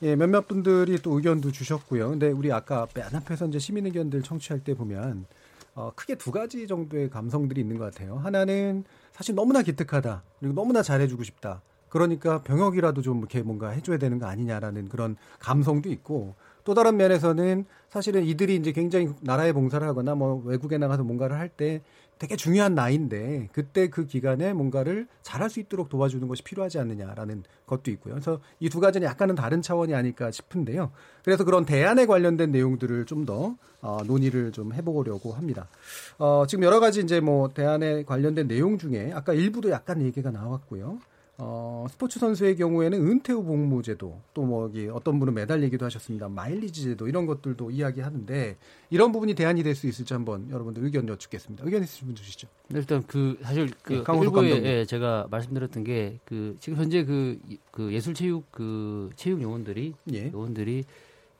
[0.00, 2.08] 예, 몇몇 분들이 또 의견도 주셨고요.
[2.08, 5.26] 근데 우리 아까 맨 앞에서 이제 시민 의견들 청취할 때 보면
[5.74, 8.16] 어, 크게 두 가지 정도의 감성들이 있는 것 같아요.
[8.16, 10.22] 하나는 사실 너무나 기특하다.
[10.40, 11.60] 그리고 너무나 잘해주고 싶다.
[11.92, 16.34] 그러니까 병역이라도 좀 이렇게 뭔가 해줘야 되는 거 아니냐라는 그런 감성도 있고
[16.64, 21.50] 또 다른 면에서는 사실은 이들이 이제 굉장히 나라에 봉사를 하거나 뭐 외국에 나가서 뭔가를 할
[21.50, 21.82] 때
[22.18, 27.90] 되게 중요한 나이인데 그때 그 기간에 뭔가를 잘할 수 있도록 도와주는 것이 필요하지 않느냐라는 것도
[27.90, 28.14] 있고요.
[28.14, 30.92] 그래서 이 두 가지는 약간은 다른 차원이 아닐까 싶은데요.
[31.24, 35.68] 그래서 그런 대안에 관련된 내용들을 좀더 어, 논의를 좀 해보려고 합니다.
[36.16, 41.00] 어, 지금 여러 가지 이제 뭐 대안에 관련된 내용 중에 아까 일부도 약간 얘기가 나왔고요.
[41.44, 46.28] 어, 스포츠 선수의 경우에는 은퇴 후 복무 제도, 또 뭐, 어떤 분은 매달 얘기도 하셨습니다.
[46.28, 48.56] 마일리지 제도, 이런 것들도 이야기하는데,
[48.90, 51.64] 이런 부분이 대안이 될 수 있을지 한번 여러분들 의견 여쭙겠습니다.
[51.64, 52.46] 의견 있으신 분 주시죠.
[52.74, 57.40] 일단 그, 사실 그, 네, 일부에 예, 제가 말씀드렸던 게, 그, 지금 현재 그,
[57.70, 60.30] 그 예술체육 그, 체육 요원들이, 예.
[60.30, 60.84] 요원들이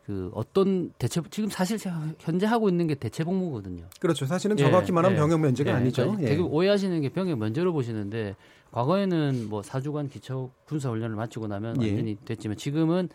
[0.06, 1.78] 그 어떤 대체 지금 사실
[2.18, 3.84] 현재 하고 있는 게 대체 복무거든요.
[4.00, 4.26] 그렇죠.
[4.26, 6.02] 사실은 정확히 예, 말하면 예, 병역 면제가 예, 아니죠.
[6.02, 8.34] 그러니까 되게 오해하시는 게 병역 면제로 보시는데
[8.72, 11.88] 과거에는 뭐 4주간 기초 군사 훈련을 마치고 나면 예.
[11.88, 13.08] 완전히 됐지만 지금은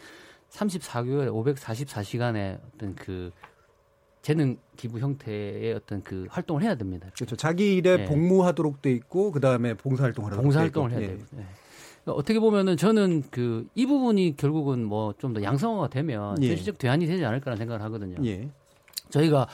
[0.49, 3.31] 34개월 544시간의 어떤 그
[4.21, 7.07] 재능 기부 형태의 어떤 그 활동을 해야 됩니다.
[7.15, 7.35] 그렇죠.
[7.35, 8.05] 자기 일에 예.
[8.05, 11.11] 복무하도록 돼 있고 그 다음에 봉사 활동을 하도록 봉사 활동을 해야 돼요.
[11.11, 11.25] 예.
[12.03, 16.49] 그러니까 어떻게 보면은 저는 그 이 부분이 결국은 뭐 좀 더 양성화가 되면 예.
[16.49, 18.17] 현실적 대안이 되지 않을까라는 생각을 하거든요.
[18.25, 18.49] 예.
[19.09, 19.47] 저희가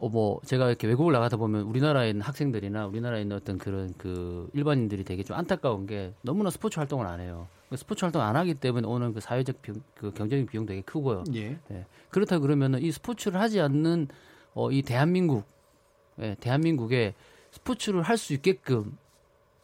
[0.00, 4.48] 어, 뭐, 제가 이렇게 외국을 나가다 보면 우리나라에 있는 학생들이나 우리나라에 있는 어떤 그런 그
[4.54, 7.46] 일반인들이 되게 좀 안타까운 게 너무나 스포츠 활동을 안 해요.
[7.68, 11.24] 그 스포츠 활동 안 하기 때문에 오는 그 사회적 비용, 그 경제적 비용 되게 크고요.
[11.34, 11.58] 예.
[11.68, 11.84] 네.
[12.08, 14.08] 그렇다 그러면은 이 스포츠를 하지 않는
[14.54, 15.44] 어, 이 대한민국,
[16.20, 17.14] 예, 대한민국에
[17.52, 18.96] 스포츠를 할 수 있게끔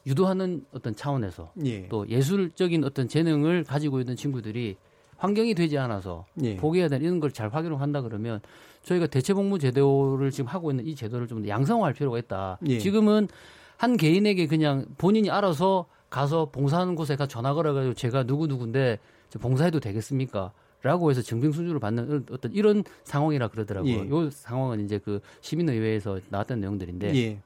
[0.06, 1.88] 유도하는 어떤 차원에서 예.
[1.88, 4.76] 또 예술적인 어떤 재능을 가지고 있는 친구들이
[5.16, 6.56] 환경이 되지 않아서 예.
[6.56, 8.40] 포기해야 되는 이런 걸잘 확인을 한다 그러면
[8.86, 12.58] 저희가 대체복무 제도를 지금 하고 있는 이 제도를 좀 양성화할 필요가 있다.
[12.68, 12.78] 예.
[12.78, 13.28] 지금은
[13.76, 18.98] 한 개인에게 그냥 본인이 알아서 가서 봉사하는 곳에 가 전화 걸어가지고 제가 누구 누군데
[19.40, 20.52] 봉사해도 되겠습니까?
[20.82, 23.92] 라고 해서 증빙 수주를 받는 어떤 이런 상황이라 그러더라고요.
[23.92, 24.08] 예.
[24.08, 27.40] 요 상황은 이제 그 시민의회에서 나왔던 내용들인데 예.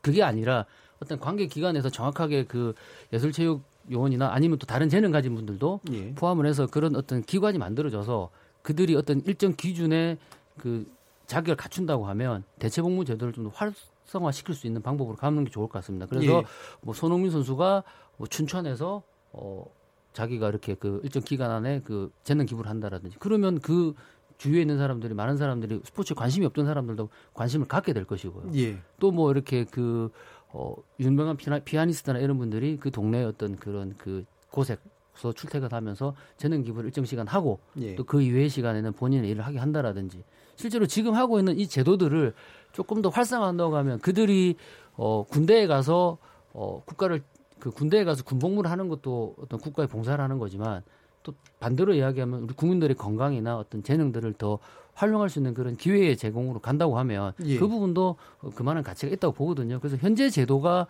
[0.00, 0.66] 그게 아니라
[1.00, 2.74] 어떤 관계 기관에서 정확하게 그
[3.12, 6.14] 예술체육 요원이나 아니면 또 다른 재능 가진 분들도 예.
[6.14, 8.30] 포함을 해서 그런 어떤 기관이 만들어져서
[8.62, 10.18] 그들이 어떤 일정 기준의
[10.60, 10.86] 그
[11.26, 15.50] 자격을 갖춘다고 하면 대체 복무 제도를 좀 더 활성화 시킬 수 있는 방법으로 가는 게
[15.50, 16.06] 좋을 것 같습니다.
[16.06, 16.44] 그래서 예.
[16.82, 17.82] 뭐 손흥민 선수가
[18.18, 19.02] 뭐 춘천에서
[19.32, 19.64] 어
[20.12, 23.94] 자기가 이렇게 그 일정 기간 안에 그 재능 기부를 한다라든지 그러면 그
[24.38, 28.52] 주위에 있는 사람들이 많은 사람들이 스포츠에 관심이 없던 사람들도 관심을 갖게 될 것이고요.
[28.56, 28.78] 예.
[28.98, 30.10] 또뭐 이렇게 그
[30.48, 34.76] 어, 유명한 피아니스트나 이런 분들이 그 동네의 어떤 그런 그 곳에
[35.14, 37.94] 서 출퇴근하면서 재능 기부를 일정 시간 하고 예.
[37.96, 40.24] 또그 이외의 시간에는 본인의 일을 하게 한다라든지
[40.56, 42.34] 실제로 지금 하고 있는 이 제도들을
[42.72, 44.56] 조금 더 활성화한다고 하면 그들이
[44.94, 46.18] 어 군대에 가서
[46.52, 47.22] 어 국가를
[47.58, 50.82] 그 군대에 가서 군복무를 하는 것도 어떤 국가에 봉사를 하는 거지만
[51.22, 54.58] 또 반대로 이야기하면 우리 국민들의 건강이나 어떤 재능들을 더
[54.94, 57.58] 활용할 수 있는 그런 기회의 제공으로 간다고 하면 예.
[57.58, 59.78] 그 부분도 어, 그만한 가치가 있다고 보거든요.
[59.80, 60.86] 그래서 현재 제도가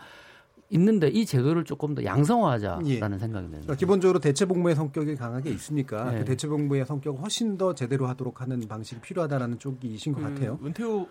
[0.71, 2.99] 있는데 이 제도를 조금 더 양성화하자라는 예.
[2.99, 3.49] 생각이 듭니다.
[3.62, 6.18] 그러니까 기본적으로 대체복무의 성격이 강하게 있으니까 네.
[6.21, 10.59] 그 대체복무의 성격을 훨씬 더 제대로 하도록 하는 방식이 필요하다라는 쪽이신 것 그 같아요.
[10.64, 11.09] 은퇴후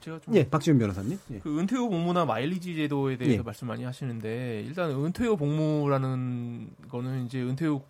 [0.00, 1.18] 제가 좀 예, 박지훈 변호사님.
[1.32, 1.38] 예.
[1.40, 3.42] 그 은퇴후 복무나 마일리지 제도에 대해서 예.
[3.42, 7.82] 말씀 많이 하시는데 일단 은퇴후 복무라는 거는 이제 은퇴후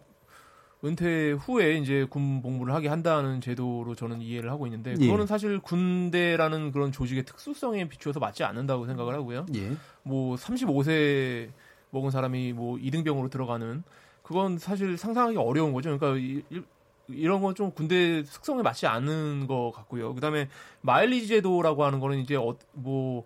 [0.85, 5.07] 은퇴 후에 이제 군 복무를 하게 한다는 제도로 저는 이해를 하고 있는데 예.
[5.07, 9.47] 그거는 사실 군대라는 그런 조직의 특수성에 비추어서 맞지 않는다고 생각을 하고요.
[9.55, 9.77] 예.
[10.03, 11.51] 뭐 35세
[11.91, 13.83] 먹은 사람이 뭐 이등병으로 들어가는
[14.25, 15.97] 그건 사실 상상하기 어려운 거죠.
[15.97, 16.63] 그러니까 이, 이-
[17.09, 20.15] 이런 건 좀 군대 특성에 맞지 않는 것 같고요.
[20.15, 20.49] 그다음에
[20.81, 23.25] 마일리지 제도라고 하는 거는 이제 어, 뭐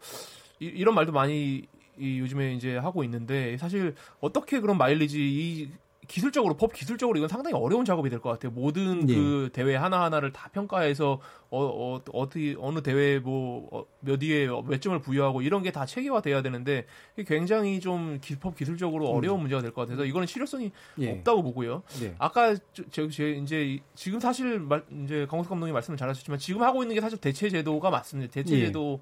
[0.60, 1.62] 이, 이런 말도 많이
[1.98, 5.70] 이 요즘에 이제 하고 있는데 사실 어떻게 그런 마일리지 이
[6.08, 8.52] 기술적으로 법 기술적으로 이건 상당히 어려운 작업이 될 것 같아요.
[8.52, 9.14] 모든 예.
[9.14, 14.98] 그 대회 하나 하나를 다 평가해서 어, 어 어떻게 어느 대회 뭐몇 위에 몇 점을
[15.00, 16.86] 부여하고 이런 게 다 체계화 돼야 되는데
[17.26, 21.02] 굉장히 좀 기, 법 기술적으로 어려운 문제가 될 것 같아서 이거는 실효성이 음.
[21.02, 21.10] 예.
[21.12, 21.82] 없다고 보고요.
[22.02, 22.14] 예.
[22.18, 26.62] 아까 저, 저, 제 이제 이- 지금 사실 말, 이제 강호석 감독님 말씀을 잘하셨지만 지금
[26.62, 28.32] 하고 있는 게 사실 대체 제도가 맞습니다.
[28.32, 28.66] 대체 예.
[28.66, 29.00] 제도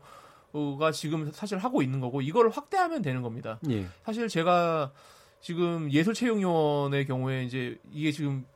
[0.79, 3.59] 가 지금 사실 하고 있는 거고 이걸 확대하면 되는 겁니다.
[3.71, 3.87] 예.
[4.05, 4.93] 사실 제가
[5.45, 8.47] 지금 예술체육요원의 경우에 이제 이게 지금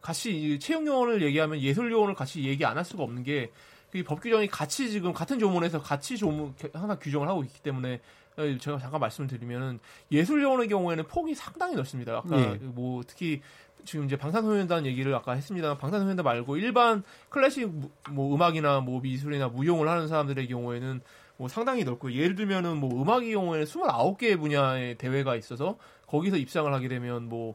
[0.00, 5.12] 같이 이 체육요원을 얘기하면 예술요원을 같이 얘기 안 할 수가 없는 게이법 규정이 같이 지금
[5.12, 8.00] 같은 조문에서 같이 조문 하나 규정을 하고 있기 때문에
[8.36, 9.80] 어, 제가 잠깐 말씀을 드리면은
[10.12, 12.18] 예술요원의 경우에는 폭이 상당히 넓습니다.
[12.18, 12.54] 아까 예.
[12.62, 13.42] 뭐 특히
[13.88, 15.78] 지금 이제 방탄소년단 얘기를 아까 했습니다.
[15.78, 21.00] 방탄소년단 말고 일반 클래식 무- 뭐 음악이나 뭐 미술이나 무용을 하는 사람들의 경우에는
[21.38, 26.88] 뭐 상당히 넓고 예를 들면은 뭐 음악의 경우에는 29개 분야의 대회가 있어서 거기서 입상을 하게
[26.88, 27.54] 되면 뭐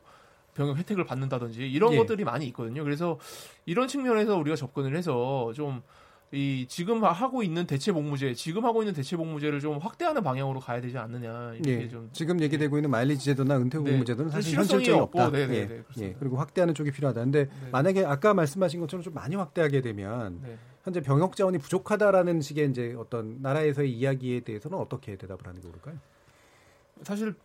[0.55, 1.97] 병역 혜택을 받는다든지 이런 예.
[1.97, 2.83] 것들이 많이 있거든요.
[2.83, 3.19] 그래서
[3.67, 5.83] 이런 측면에서 우리가 접근을 해서 좀
[6.33, 10.81] 이 지금 하고 있는 대체 복무제, 지금 하고 있는 대체 복무제를 좀 확대하는 방향으로 가야
[10.81, 11.87] 되지 않느냐 이렇게 예.
[11.87, 13.91] 좀 지금 얘기되고 있는 마일리지 제도나 은퇴 네.
[13.91, 15.37] 복무 제도는 사실 현실적이 없고, 없다.
[15.37, 15.65] 네, 네, 예.
[15.67, 15.83] 네.
[15.99, 16.15] 예.
[16.17, 17.21] 그리고 확대하는 쪽이 필요하다.
[17.21, 20.57] 근데 만약에 아까 말씀하신 것처럼 좀 많이 확대하게 되면 네.
[20.83, 25.95] 현재 병역 자원이 부족하다라는 식의 이제 어떤 나라에서의 이야기에 대해서는 어떻게 대답을 하는 게 좋을까요?
[27.03, 27.35] 사실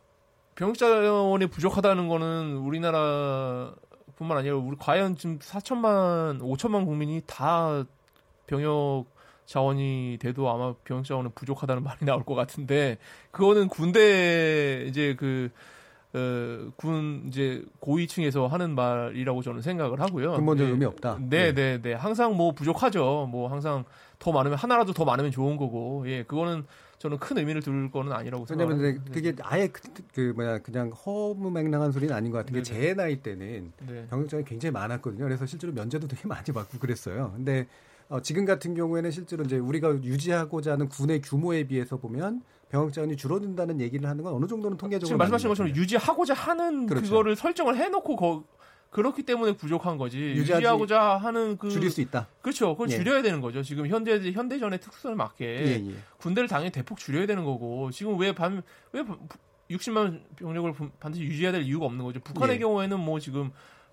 [0.55, 3.74] 병역 자원이 부족하다는 거는 우리나라
[4.16, 7.84] 뿐만 아니라 우리 과연 지금 4천만, 5천만 국민이 다
[8.49, 9.05] 병역
[9.46, 12.99] 자원이 돼도 아마 병역 자원은 부족하다는 말이 나올 것 같은데
[13.30, 15.51] 그거는 군대 이제 그
[16.14, 20.32] 어, 군 이제 고위층에서 하는 말이라고 저는 생각을 하고요.
[20.32, 20.72] 근본적 네.
[20.72, 21.18] 의미 없다.
[21.20, 21.92] 네, 네, 네.
[21.92, 23.28] 항상 뭐 부족하죠.
[23.30, 23.84] 뭐 항상
[24.18, 26.05] 더 많으면 하나라도 더 많으면 좋은 거고.
[26.07, 26.64] 예, 그거는
[26.99, 28.88] 저는 큰 의미를 둘 거는 아니라고 생각합니다.
[28.88, 29.82] 이제 그게 아예 그,
[30.14, 34.07] 그 뭐야 그냥 허무맹랑한 소리는 아닌 것 같은 게 제 나이 때는 네.
[34.09, 35.24] 병역자원이 굉장히 많았거든요.
[35.24, 37.32] 그래서 실제로 면제도 되게 많이 받고 그랬어요.
[37.36, 37.66] 근데
[38.09, 43.80] 어, 지금 같은 경우에는 실제로 이제 우리가 유지하고자 하는 군의 규모에 비해서 보면 병역자원이 줄어든다는
[43.80, 47.14] 얘기를 하는 건 어느 정도는 통계적으로 지금 말씀하신 것처럼 유지하고자 하는 그 그렇죠.
[47.14, 48.44] 거를 설정을 해놓고 거,
[48.90, 50.18] 그렇기 때문에 부족한 거지.
[50.18, 52.28] 유지하지- 유지하고자 하는 그 줄일 수 있다.
[52.40, 52.72] 그렇죠.
[52.74, 52.96] 그걸 예.
[52.96, 53.62] 줄여야 되는 거죠.
[53.62, 55.94] 지금 현대 현대전의 특수성에 맞게 예, 예.
[56.18, 58.34] 군대를 당연히 대폭 줄여야 되는 거고 지금 왜왜
[59.70, 62.20] 60만 병력을 반드시 유지해야 될 이유가 없는 거죠.
[62.20, 62.61] 북한의 예.
[62.61, 63.50] 경우에는 뭐 지금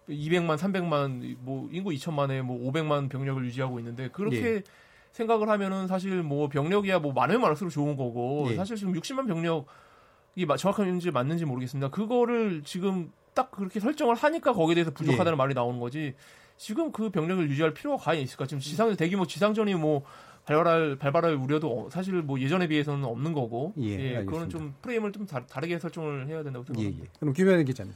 [0.10, 4.64] 200만, 300만, 뭐 인구 2천만에 뭐 500만 병력을 유지하고 있는데 그렇게 예.
[5.12, 8.56] 생각을 하면은 사실 뭐 병력이야 뭐 많으면 많을수록 좋은 거고 예.
[8.56, 11.90] 사실 지금 60만 병력이 마- 정확한지 맞는지 모르겠습니다.
[11.90, 15.36] 그거를 지금 딱 그렇게 설정을 하니까 거기에 대해서 부족하다는 예.
[15.36, 16.14] 말이 나오는 거지.
[16.58, 18.46] 지금 그 병력을 유지할 필요가 과연 있을까?
[18.46, 20.04] 지금 지상 대규모 지상전이 뭐
[20.46, 23.74] 발발할 발발할 우려도 어, 사실 뭐 예전에 비해서는 없는 거고.
[23.78, 24.48] 예, 그거는 알겠습니다.
[24.50, 27.04] 좀 프레임을 좀 다, 다르게 설정을 해야 된다고 예, 생각합니다.
[27.06, 27.10] 예.
[27.20, 27.94] 그럼 김현희 기자님.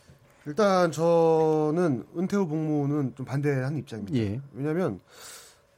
[0.50, 4.18] 일단 저는 은퇴 후 복무는 좀 반대하는 입장입니다.
[4.18, 4.41] 예.
[4.52, 5.00] 왜냐하면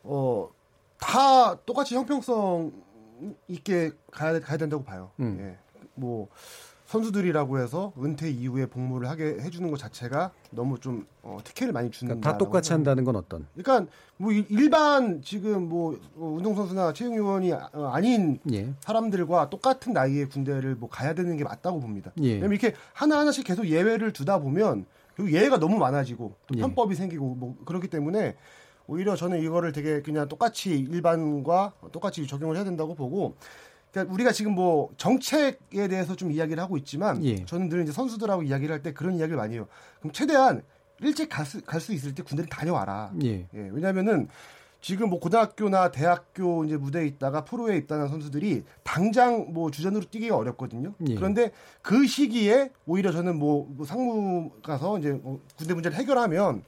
[0.01, 0.49] 어,
[0.97, 2.71] 다 똑같이 형평성
[3.49, 5.11] 있게 가야, 가야 된다고 봐요.
[5.19, 5.37] 음.
[5.41, 5.57] 예.
[5.93, 6.29] 뭐
[6.91, 12.09] 선수들이라고 해서 은퇴 이후에 복무를 하게 해주는 것 자체가 너무 좀 어, 특혜를 많이 주는
[12.09, 13.47] 그러니까 다 똑같이 한다는 건 어떤?
[13.55, 18.73] 그러니까 뭐 일- 일반 지금 뭐 어, 운동선수나 체육요원이 아- 어, 아닌 예.
[18.81, 22.11] 사람들과 똑같은 나이에 군대를 뭐 가야 되는 게 맞다고 봅니다.
[22.21, 22.33] 예.
[22.33, 24.85] 왜냐면 이렇게 하나 하나씩 계속 예외를 두다 보면
[25.15, 26.59] 그리고 예외가 너무 많아지고 또 예.
[26.59, 28.35] 편법이 생기고 뭐 그렇기 때문에
[28.87, 33.35] 오히려 저는 이거를 되게 그냥 똑같이 일반과 똑같이 적용을 해야 된다고 보고
[33.91, 37.43] 그러니까 우리가 지금 뭐 정책에 대해서 좀 이야기를 하고 있지만 예.
[37.45, 39.67] 저는 늘 이제 선수들하고 이야기를 할 때 그런 이야기를 많이 해요.
[39.99, 40.63] 그럼 최대한
[41.01, 43.11] 일찍 갈수 갈 수 있을 때 군대를 다녀와라.
[43.23, 43.47] 예.
[43.53, 44.27] 예, 왜냐면은
[44.79, 50.93] 지금 뭐 고등학교나 대학교 이제 무대에 있다가 프로에 입단한 선수들이 당장 뭐 주전으로 뛰기가 어렵거든요.
[51.07, 51.15] 예.
[51.15, 51.51] 그런데
[51.83, 56.63] 그 시기에 오히려 저는 뭐, 뭐 상무 가서 이제 뭐 군대 문제를 해결하면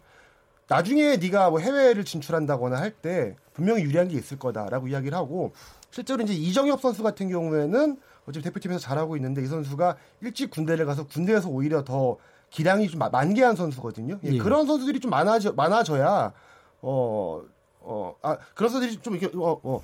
[0.67, 5.53] 나중에 네가 뭐 해외를 진출한다거나 할 때 분명히 유리한 게 있을 거다라고 이야기를 하고
[5.93, 11.05] 실제로 이제 이정엽 선수 같은 경우에는 어차피 대표팀에서 잘하고 있는데 이 선수가 일찍 군대를 가서
[11.05, 12.17] 군대에서 오히려 더
[12.49, 14.17] 기량이 좀 마- 만개한 선수거든요.
[14.23, 14.37] 예, 예.
[14.39, 16.33] 그런 선수들이 좀 많아져 많아져야
[16.81, 17.41] 어,
[17.81, 19.81] 어, 아, 그런 선수들이 좀 이렇게, 어, 어,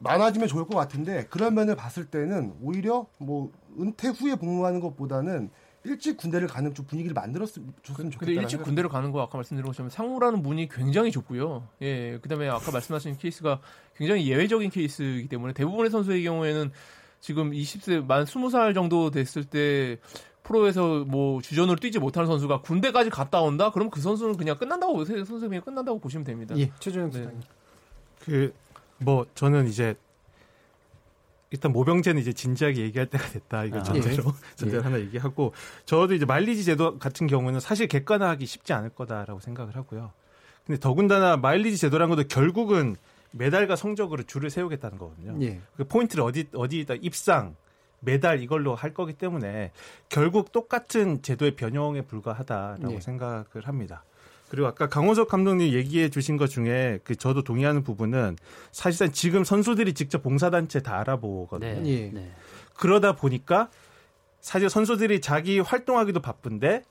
[0.00, 3.50] 많아지면 좋을 것 같은데, 그런 면을 봤을 때는 오히려 뭐,
[3.80, 5.48] 은퇴 후에 복무하는 것보다는
[5.86, 8.16] 일찍 군대를 가는 좀 분위기를 만들었으면 좋겠다.
[8.18, 11.66] 근데 일찍 군대를 가는 거 아까 말씀드린 것처럼 상무라는 문이 굉장히 좁고요.
[11.82, 13.60] 예, 그다음에 아까 말씀하신 케이스가
[13.96, 16.70] 굉장히 예외적인 케이스이기 때문에 대부분의 선수의 경우에는
[17.20, 19.98] 지금 20세 만 20살 정도 됐을 때
[20.42, 23.70] 프로에서 뭐 주전으로 뛰지 못하는 선수가 군대까지 갔다 온다?
[23.70, 26.56] 그럼 그 선수는 그냥 끝난다고 선수 그냥 끝난다고 보시면 됩니다.
[26.56, 27.40] 예, 최준영 수장님.
[29.00, 29.96] 그뭐 저는 이제
[31.50, 34.56] 일단 모병제는 이제 진지하게 얘기할 때가 됐다 이거 아, 전제로 예.
[34.56, 34.84] 전제로 예.
[34.84, 35.52] 하나 얘기하고
[35.84, 40.12] 저도 이제 마일리지 제도 같은 경우는 사실 객관화하기 쉽지 않을 거다라고 생각을 하고요.
[40.66, 42.96] 근데 더군다나 마일리지 제도라는 것도 결국은
[43.30, 45.36] 메달과 성적으로 줄을 세우겠다는 거거든요.
[45.42, 45.60] 예.
[45.76, 47.54] 그 포인트를 어디 어디다 입상
[48.00, 49.72] 메달 이걸로 할 거기 때문에
[50.08, 53.00] 결국 똑같은 제도의 변형에 불과하다라고 예.
[53.00, 54.04] 생각을 합니다.
[54.48, 58.36] 그리고 아까 강호석 감독님 얘기해 주신 것 중에 그 저도 동의하는 부분은
[58.70, 61.82] 사실상 지금 선수들이 직접 봉사단체 다 알아보거든요.
[61.82, 61.86] 네.
[61.86, 62.10] 예.
[62.12, 62.30] 네.
[62.74, 63.68] 그러다 보니까
[64.40, 66.84] 사실 선수들이 자기 활동하기도 바쁜데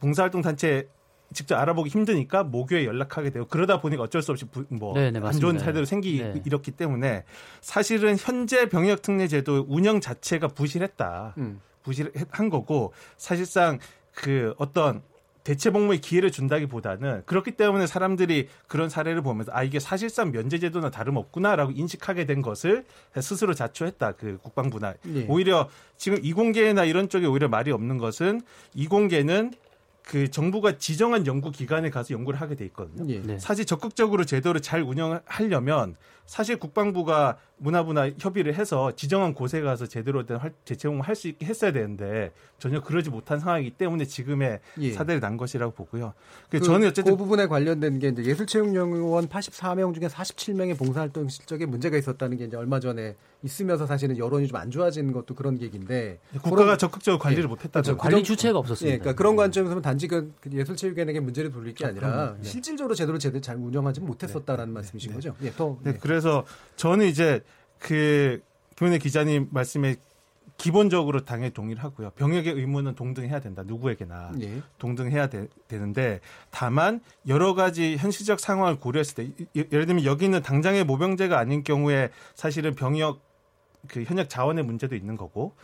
[0.00, 0.88] 봉사활동 단체
[1.32, 5.32] 직접 알아보기 힘드니까 모교에 연락하게 되고 그러다 보니까 어쩔 수 없이 뭐 네, 네, 안
[5.32, 5.64] 좋은 맞습니다.
[5.64, 6.42] 사례로 생기 네.
[6.44, 7.24] 이렇기 때문에
[7.60, 11.34] 사실은 현재 병역 특례 제도 운영 자체가 부실했다.
[11.38, 11.60] 음.
[11.82, 13.78] 부실한 거고 사실상
[14.12, 15.02] 그 어떤
[15.46, 20.90] 대체 복무의 기회를 준다기보다는 그렇기 때문에 사람들이 그런 사례를 보면서 아 이게 사실상 면제 제도나
[20.90, 22.84] 다름없구나라고 인식하게 된 것을
[23.20, 25.26] 스스로 자초했다 그 국방부나 예.
[25.28, 28.40] 오히려 지금 이공계나 이런 쪽에 오히려 말이 없는 것은
[28.74, 29.52] 이공계는
[30.06, 33.12] 그 정부가 지정한 연구 기관에 가서 연구를 하게 돼 있거든요.
[33.12, 33.20] 예.
[33.20, 33.38] 네.
[33.40, 35.96] 사실 적극적으로 제도를 잘 운영하려면
[36.26, 41.46] 사실 국방부가 문화부나 협의를 해서 지정한 곳에 가서 제대로 된 활- 재채용을 할 수 있게
[41.46, 44.92] 했어야 되는데 전혀 그러지 못한 상황이기 때문에 지금의 예.
[44.92, 46.14] 사례를 난 것이라고 보고요.
[46.50, 51.66] 그 그, 저는 어쨌든 그 부분에 관련된 게 이제 예술체육연구원 84명 중에 47명의 봉사활동 실적에
[51.66, 56.18] 문제가 있었다는 게 이제 얼마 전에 있으면서 사실은 여론이 좀 안 좋아지는 것도 그런 얘기인데
[56.42, 57.48] 국가가 그런- 적극적으로 관리를 예.
[57.48, 57.96] 못했다는 그렇죠.
[57.98, 58.94] 관리 주체가 없었습니다.
[58.94, 62.36] 예, 그러니까 그런 관점에서 보면 단지 그 예술체육연에게 문제를 돌릴 게 아니라.
[62.40, 62.48] 네.
[62.48, 65.34] 실질적으로 제대로 제대로 잘 운영하지 못했었다라는 말씀이신 거죠.
[65.42, 65.98] 예, 또 네, 예.
[66.00, 66.44] 그래서
[66.76, 67.42] 저는 이제
[67.78, 68.40] 그
[68.76, 69.96] 김은혜 기자님 말씀에
[70.56, 72.10] 기본적으로 당연히 동의를 하고요.
[72.16, 73.62] 병역의 의무는 동등해야 된다.
[73.66, 74.62] 누구에게나 예.
[74.78, 76.20] 동등해야 되, 는데
[76.50, 82.74] 다만 여러 가지 현실적 상황을 고려했을 때 예를 들면 여기는 당장의 모병제가 아닌 경우에 사실은
[82.74, 83.20] 병역
[83.88, 85.54] 그 현역 자원의 문제도 있는 거고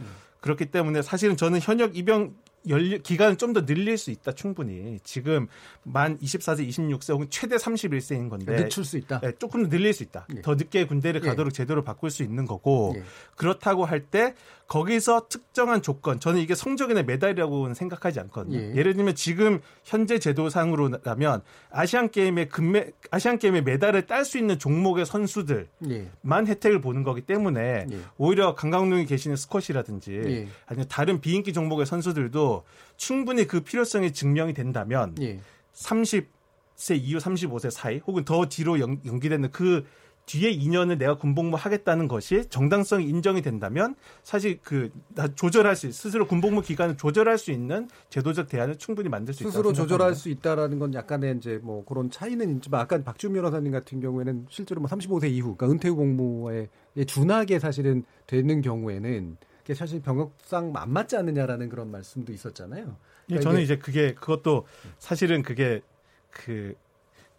[0.40, 2.34] 그렇기 때문에 사실은 저는 현역 입영
[2.68, 5.48] 연 기간을 좀 더 늘릴 수 있다 충분히 지금
[5.82, 9.18] 만 24세, 26세 혹은 최대 31세인 건데 늦출 수 있다.
[9.20, 10.26] 네, 조금 더 늘릴 수 있다.
[10.36, 10.42] 예.
[10.42, 11.26] 더 늦게 군대를 예.
[11.26, 13.02] 가도록 제도를 바꿀 수 있는 거고 예.
[13.36, 14.34] 그렇다고 할 때
[14.72, 18.58] 거기서 특정한 조건 저는 이게 성적이나 메달이라고는 생각하지 않거든요.
[18.58, 18.72] 예.
[18.74, 18.82] 예.
[18.82, 25.04] 를 들면 지금 현재 제도상으로라면 아시안 게임의 금메 아시안 게임의 메달을 딸 수 있는 종목의
[25.04, 26.08] 선수들 예.
[26.22, 27.98] 만 혜택을 보는 거기 때문에 예.
[28.16, 30.48] 오히려 강강릉이 계시는 스쿼시라든지 예.
[30.64, 32.64] 아니면 다른 비인기 종목의 선수들도
[32.96, 35.38] 충분히 그 필요성이 증명이 된다면 예.
[35.74, 39.84] 30세 이후 35세 사이 혹은 더 뒤로 연, 연기되는 그
[40.24, 46.26] 뒤에 2년을 내가 군복무 하겠다는 것이 정당성이 인정이 된다면 사실 그나 조절할 수 있- 스스로
[46.26, 49.50] 군복무 기간을 조절할 수 있는 제도적 대안을 충분히 만들 수 있다.
[49.50, 54.00] 스스로 조절할 수 있다라는 건 약간의 이제 뭐 그런 차이는 있지만 아까 박준 변호사님 같은
[54.00, 56.68] 경우에는 실제로 뭐 35세 이후 그러니까 은퇴 후 복무에
[57.06, 62.84] 준하게 사실은 되는 경우에는 그게 사실 병역상 안 맞지 않느냐라는 그런 말씀도 있었잖아요.
[62.84, 64.66] 예, 그러니까 저는 이게- 이제 그게 그것도
[64.98, 65.82] 사실은 그게
[66.30, 66.74] 그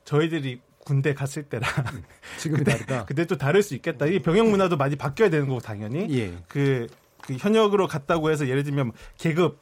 [0.04, 1.70] 저희들이 군대 갔을 때랑
[2.40, 3.06] 지금이 다르다.
[3.06, 4.06] 그때 또 다를 수 있겠다.
[4.06, 6.34] 이 병역 문화도 많이 바뀌어야 되는 거고 당연히 예.
[6.48, 6.88] 그,
[7.22, 9.60] 그 현역으로 갔다고 해서 예를 들면 계급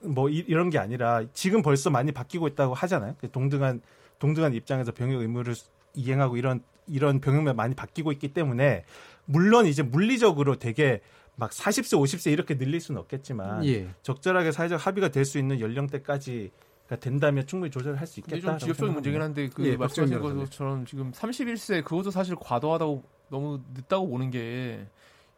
[0.00, 3.16] 뭐 이, 런게 아니라 지금 벌써 많이 바뀌고 있다고 하잖아요.
[3.20, 3.80] 그 동등한
[4.18, 5.54] 동등한 입장에서 병역 의무를
[5.94, 8.84] 이행하고 이런 이런 병역만 많이 바뀌고 있기 때문에
[9.24, 11.00] 물론 이제 물리적으로 되게
[11.36, 13.88] 막 40세, 50세 이렇게 늘릴 수는 없겠지만 예.
[14.02, 16.50] 적절하게 사회적 합의가 될 수 있는 연령대까지가
[16.96, 18.36] 된다면 충분히 조절할 수 있겠다.
[18.40, 24.08] 좀 지역적인 문제긴 한데 그 예, 말씀하신 것처럼 지금 31세 그것도 사실 과도하다고 너무 늦다고
[24.08, 24.86] 보는 게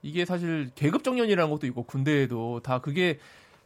[0.02, 3.18] 이게 사실 계급 정년이라는 것도 있고 군대에도 다 그게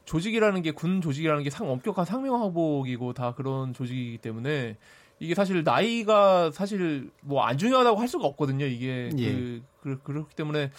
[0.07, 4.76] 조직이라는 게 군 조직이라는 게 상 엄격한 상명하복이고 다 그런 조직이기 때문에
[5.20, 8.66] 이게 사실 나이가 사실 뭐 안 중요하다고 할 수가 없거든요.
[8.66, 9.32] 이게 예.
[9.32, 10.70] 그, 그 그렇기 때문에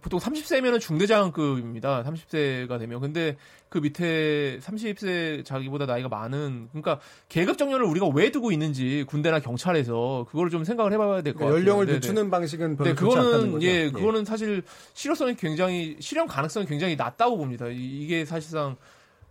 [0.00, 2.04] 보통 30세면은 중대장급입니다.
[2.04, 3.00] 30세가 되면.
[3.00, 3.36] 근데
[3.68, 10.26] 그 밑에 30세 자기보다 나이가 많은 그러니까 계급 정년을 우리가 왜 두고 있는지 군대나 경찰에서
[10.30, 11.58] 그거를 좀 생각을 해봐야 될것 같아요.
[11.58, 11.98] 연령을 네네.
[11.98, 13.66] 늦추는 방식은 별로 네, 그거는 거죠.
[13.66, 14.62] 예, 그거는 사실
[14.94, 17.68] 실효성이 굉장히 실현 가능성이 굉장히 낮다고 봅니다.
[17.68, 18.76] 이- 이게 사실상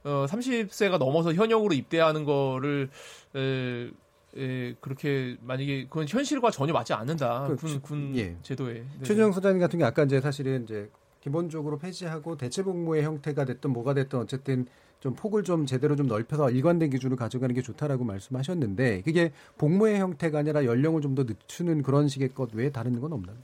[0.04, 2.90] 어 30세가 넘어서 현역으로 입대하는 거를
[3.36, 3.90] 에,
[4.38, 7.46] 에, 그렇게 만약에 그건 현실과 전혀 맞지 않는다.
[7.48, 8.38] 그 군, 주- 군 예.
[8.44, 8.74] 제도에.
[8.74, 8.86] 네.
[9.04, 10.90] 최준영 소장님 같은 게 아까 이제 사실은 이제
[11.28, 14.66] 기본적으로 폐지하고 대체 복무의 형태가 됐든 뭐가 됐든 어쨌든
[15.02, 20.40] 좀 폭을 좀 제대로 좀 넓혀서 일관된 기준을 가져가는 게 좋다라고 말씀하셨는데 그게 복무의 형태가
[20.40, 23.36] 아니라 연령을 좀 더 늦추는 그런 식의 것 외에 다른 건 없나요?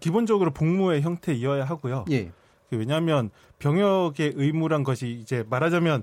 [0.00, 2.04] 기본적으로 복무의 형태이어야 하고요.
[2.10, 2.32] 예.
[2.68, 6.02] 그 왜냐하면 병역의 의무란 것이 이제 말하자면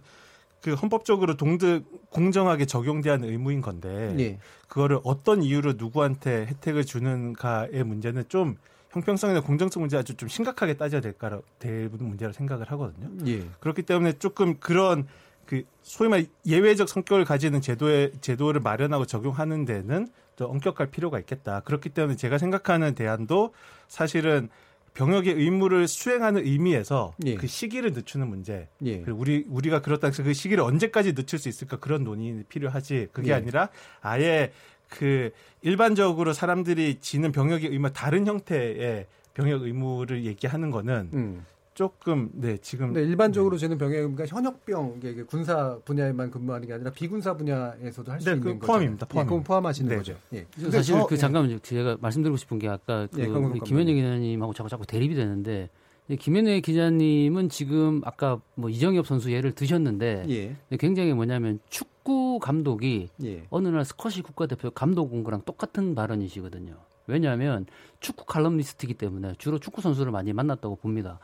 [0.62, 4.40] 그 헌법적으로 동등 공정하게 적용돼야 하는 의무인 건데 예.
[4.68, 8.58] 그거를 어떤 이유로 누구한테 혜택을 주는가의 문제는 좀
[8.90, 13.10] 형평성이나 공정성 문제 아주 좀 심각하게 따져야 될까 될 문제라고 생각을 하거든요.
[13.28, 13.46] 예.
[13.60, 15.08] 그렇기 때문에 조금 그런
[15.46, 21.62] 그 소위 말 예외적 성격을 가지는 제도에 제도를 마련하고 적용하는 데는 더 엄격할 필요가 있겠다.
[21.62, 23.54] 그렇기 때문에 제가 생각하는 대안도
[23.88, 24.50] 사실은
[24.94, 27.36] 병역의 의무를 수행하는 의미에서 예.
[27.36, 28.68] 그 시기를 늦추는 문제.
[28.84, 29.02] 예.
[29.02, 33.10] 그리고 우리 우리가 그렇다 해서 그 시기를 언제까지 늦출 수 있을까 그런 논의는 필요하지.
[33.12, 33.34] 그게 예.
[33.34, 33.70] 아니라
[34.02, 34.52] 아예
[34.90, 35.32] 그
[35.62, 41.46] 일반적으로 사람들이 지는 병역의 의무 다른 형태의 병역 의무를 얘기하는 거는 음.
[41.76, 46.74] 조금 네 지금 근데 일반적으로 저는 병역 그러니까 현역병 이게 이게 군사 분야에만 근무하는 게
[46.74, 48.68] 아니라 비군사 분야에서도 할수 네, 있는 그 거죠.
[48.68, 49.08] 포함입니다.
[49.16, 49.44] 예, 그건.
[49.44, 49.96] 포함하시는 네.
[49.96, 50.16] 거죠.
[50.34, 50.46] 예.
[50.72, 53.28] 사실 저- 그 잠깐만 제가 말씀드리고 싶은 게 아까 그 예.
[53.64, 55.79] 김현희 기자님하고 자꾸 자꾸 대립이 되는데 이
[56.18, 60.78] 김현희 기자님은 지금 아까 뭐 이정엽 선수 예를 드셨는데 예.
[60.78, 63.44] 굉장히 뭐냐면 축구 감독이 예.
[63.50, 66.76] 어느 날 스쿼시 국가대표 감독 온 거랑 똑같은 발언이시거든요.
[67.06, 67.66] 왜냐하면
[68.00, 71.20] 축구 칼럼니스트이기 때문에 주로 축구 선수를 많이 만났다고 봅니다.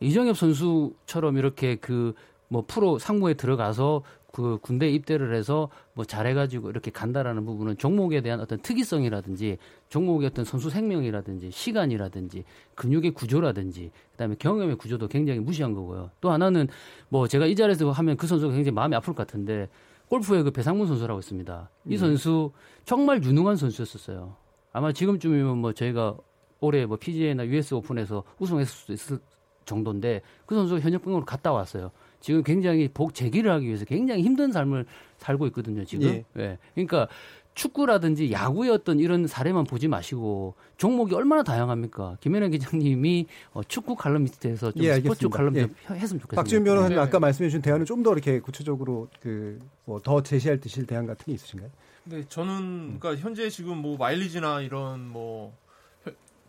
[0.00, 2.14] 이정엽 선수처럼 이렇게 그
[2.48, 4.02] 뭐 프로 상무에 들어가서
[4.32, 9.58] 그 군대 입대를 해서 뭐 잘해가지고 이렇게 간다라는 부분은 종목에 대한 어떤 특이성이라든지
[9.88, 16.10] 종목의 어떤 선수 생명이라든지 시간이라든지 근육의 구조라든지 그다음에 경험의 구조도 굉장히 무시한 거고요.
[16.20, 16.68] 또 하나는
[17.08, 19.68] 뭐 제가 이 자리에서 하면 그 선수가 굉장히 마음이 아플 것 같은데
[20.08, 21.70] 골프의 그 배상문 선수라고 있습니다.
[21.86, 21.96] 이 음.
[21.96, 22.52] 선수
[22.84, 24.36] 정말 유능한 선수였었어요.
[24.72, 26.16] 아마 지금쯤이면 뭐 저희가
[26.60, 29.18] 올해 뭐 PGA나 US 오픈에서 우승했을 수도 있을
[29.64, 31.90] 정도인데 그 선수가 현역 병으로 갔다 왔어요.
[32.20, 34.86] 지금 굉장히 복 재기를 하기 위해서 굉장히 힘든 삶을
[35.18, 35.84] 살고 있거든요.
[35.84, 36.08] 지금.
[36.08, 36.24] 예.
[36.38, 36.58] 예.
[36.74, 37.08] 그러니까
[37.54, 42.16] 축구라든지 야구의 어떤 이런 사례만 보지 마시고 종목이 얼마나 다양합니까?
[42.20, 45.36] 김현애 기자님이 어, 축구 칼럼니스트에서 좀 예, 스포츠 알겠습니다.
[45.36, 45.94] 칼럼 좀 예.
[45.94, 46.36] 했으면 좋겠습니다.
[46.36, 47.02] 박지훈 변호사님 네.
[47.02, 51.32] 아까 말씀해 주신 대안은 좀더 이렇게 구체적으로 그 뭐 더 제시할 듯이 대안 같은 게
[51.32, 51.70] 있으신가요?
[52.04, 55.67] 네, 저는 그러니까 현재 지금 뭐 마일리지나 이런 뭐 혀-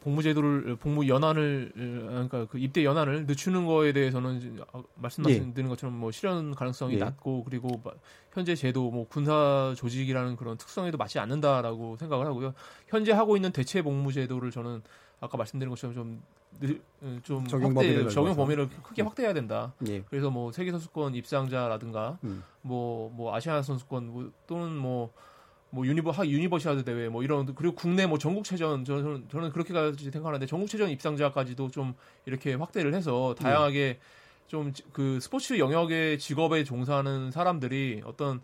[0.01, 6.11] 복무 제도를 복무 연한을 그러니까 그 입대 연한을 늦추는 거에 대해서는 아, 말씀하신 것처럼 뭐
[6.11, 6.99] 실현 가능성이 예.
[6.99, 7.91] 낮고 그리고 마-
[8.31, 12.53] 현재 제도 뭐 군사 조직이라는 그런 특성에도 맞지 않는다라고 생각을 하고요.
[12.87, 14.81] 현재 하고 있는 대체 복무 제도를 저는
[15.19, 16.21] 아까 말씀드린 것처럼 좀
[16.59, 18.35] 늘- 어, 좀 적용 범위를 적용.
[18.35, 19.73] 범위를 크게 확대해야 된다.
[19.87, 20.01] 예.
[20.09, 22.43] 그래서 뭐 세계 선수권 입상자라든가 음.
[22.61, 25.11] 뭐뭐 아시아 선수권 뭐 또는 뭐
[25.71, 30.45] 뭐 유니버 하 유니버시아드 대회 뭐 이런 그리고 국내 뭐 전국체전 저는 저는 그렇게까지 생각하는데
[30.45, 31.93] 전국체전 입상자까지도 좀
[32.25, 33.99] 이렇게 확대를 해서 다양하게
[34.47, 38.41] 좀 그 스포츠 영역의 직업에 종사하는 사람들이 어떤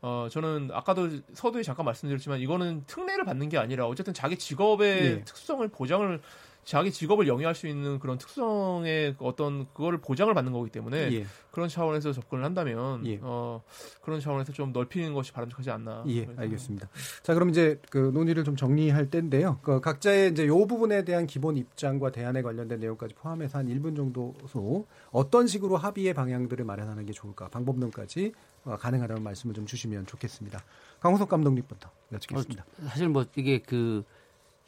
[0.00, 5.24] 어 저는 아까도 서두에 잠깐 말씀드렸지만 이거는 특례를 받는 게 아니라 어쨌든 자기 직업의 예.
[5.24, 6.20] 특수성을 보장을
[6.68, 11.26] 자기 직업을 영위할 수 있는 그런 특성의 어떤 그거를 보장을 받는 거기 때문에 예.
[11.50, 13.18] 그런 차원에서 접근을 한다면 예.
[13.22, 13.62] 어
[14.02, 16.04] 그런 차원에서 좀 넓히는 것이 바람직하지 않나.
[16.08, 16.90] 예, 알겠습니다.
[17.22, 19.58] 자, 그럼 이제 그 논의를 좀 정리할 때인데요.
[19.62, 24.34] 그 각자의 이제 요 부분에 대한 기본 입장과 대안에 관련된 내용까지 포함해서 한 1분 정도
[24.46, 30.62] 소 어떤 식으로 합의의 방향들을 마련하는 게 좋을까 방법론까지 어, 가능하다면 말씀을 좀 주시면 좋겠습니다.
[31.00, 32.66] 강호석 감독님부터 여쭙겠습니다.
[32.88, 34.04] 사실 뭐 이게 그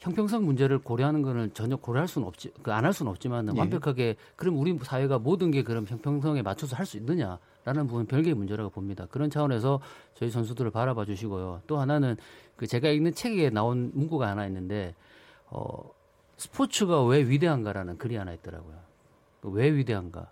[0.01, 3.59] 형평성 문제를 고려하는 거는 전혀 고려할 수는 없지, 그안할 수는 없지만 예.
[3.59, 8.33] 완벽하게 그럼 우리 사회가 모든 게 그럼 형평성에 맞춰서 할 수 있느냐라는 부분 은 별개의
[8.33, 9.05] 문제라고 봅니다.
[9.11, 9.79] 그런 차원에서
[10.15, 11.61] 저희 선수들을 바라봐 주시고요.
[11.67, 12.17] 또 하나는
[12.55, 14.95] 그 제가 읽는 책에 나온 문구가 하나 있는데
[15.51, 15.91] 어
[16.37, 18.75] 스포츠가 왜 위대한가라는 글이 하나 있더라고요.
[19.41, 20.31] 그왜 위대한가?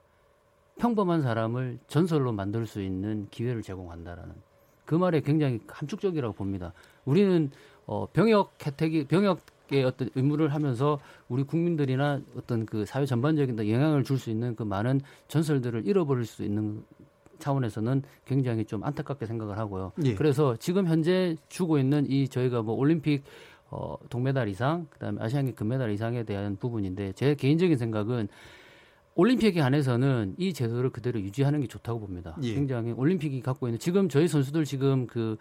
[0.80, 4.34] 평범한 사람을 전설로 만들 수 있는 기회를 제공한다라는
[4.86, 6.74] 그 말에 굉장히 함축적이라고 봅니다.
[7.05, 7.51] 우리는
[7.86, 9.39] 어, 병역 혜택이 병역
[9.70, 14.63] 올림픽의 어떤 의무를 하면서 우리 국민들이나 어떤 그 사회 전반적인 영향을 줄 수 있는 그
[14.63, 14.99] 많은
[15.30, 16.84] 전설들을 잃어버릴 수 있는
[17.38, 19.93] 차원에서는 굉장히 좀 안타깝게 생각을 하고요.
[20.03, 20.13] 예.
[20.13, 23.24] 그래서 지금 현재 주고 있는 이 저희가 뭐 올림픽
[23.72, 28.28] 어, 동메달 이상, 그다음에 아시안게임 금메달 이상에 대한 부분인데 제 개인적인 생각은
[29.15, 32.36] 올림픽에 한해서는 이 제도를 그대로 유지하는 게 좋다고 봅니다.
[32.41, 32.53] 예.
[32.55, 35.38] 굉장히 올림픽이 갖고 있는 지금 저희 선수들 지금 그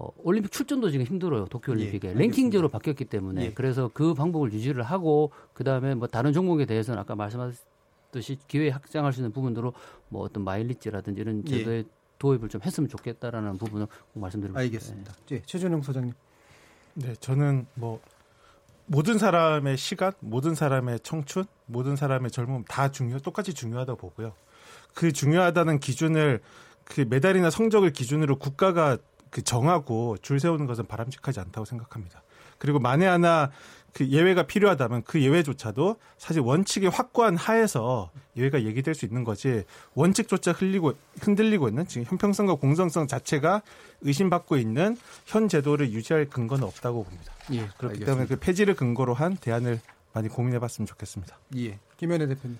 [0.00, 1.46] 어, 올림픽 출전도 지금 힘들어요.
[1.46, 3.52] 도쿄 올림픽에 예, 랭킹제로 바뀌었기 때문에 예.
[3.52, 9.12] 그래서 그 방법을 유지를 하고 그 다음에 뭐 다른 종목에 대해서는 아까 말씀하셨듯이 기회 확장할
[9.12, 9.72] 수 있는 부분으로
[10.08, 11.50] 뭐 어떤 마일리지라든지 이런 예.
[11.50, 11.84] 제도에
[12.20, 15.14] 도입을 좀 했으면 좋겠다라는 부분을 꼭 말씀드리고 알겠습니다.
[15.32, 16.14] 예, 최준영 소장님.
[16.94, 18.00] 네, 저는 뭐
[18.86, 24.32] 모든 사람의 시간, 모든 사람의 청춘, 모든 사람의 젊음 다 중요, 똑같이 중요하다고 보고요.
[24.94, 26.40] 그 중요하다는 기준을
[26.84, 28.96] 그 메달이나 성적을 기준으로 국가가
[29.30, 32.22] 그 정하고 줄 세우는 것은 바람직하지 않다고 생각합니다.
[32.58, 33.50] 그리고 만에 하나
[33.92, 39.64] 그 예외가 필요하다면 그 예외조차도 사실 원칙이 확고한 하에서 예외가 얘기될 수 있는 거지
[39.94, 43.62] 원칙조차 흘리고 흔들리고 있는 지금 형평성과 공정성 자체가
[44.02, 47.32] 의심받고 있는 현 제도를 유지할 근거는 없다고 봅니다.
[47.50, 48.06] 예, 그렇기 알겠습니다.
[48.06, 49.80] 때문에 그 폐지를 근거로 한 대안을
[50.12, 51.38] 많이 고민해봤으면 좋겠습니다.
[51.56, 52.58] 예, 김현애 대표님.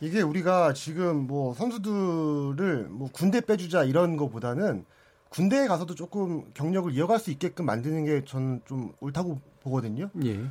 [0.00, 4.84] 이게 우리가 지금 뭐 선수들을 뭐 군대 빼주자 이런 거보다는
[5.32, 10.10] 군대에 가서도 조금 경력을 이어갈 수 있게끔 만드는 게 저는 좀 옳다고 보거든요.
[10.24, 10.44] 예.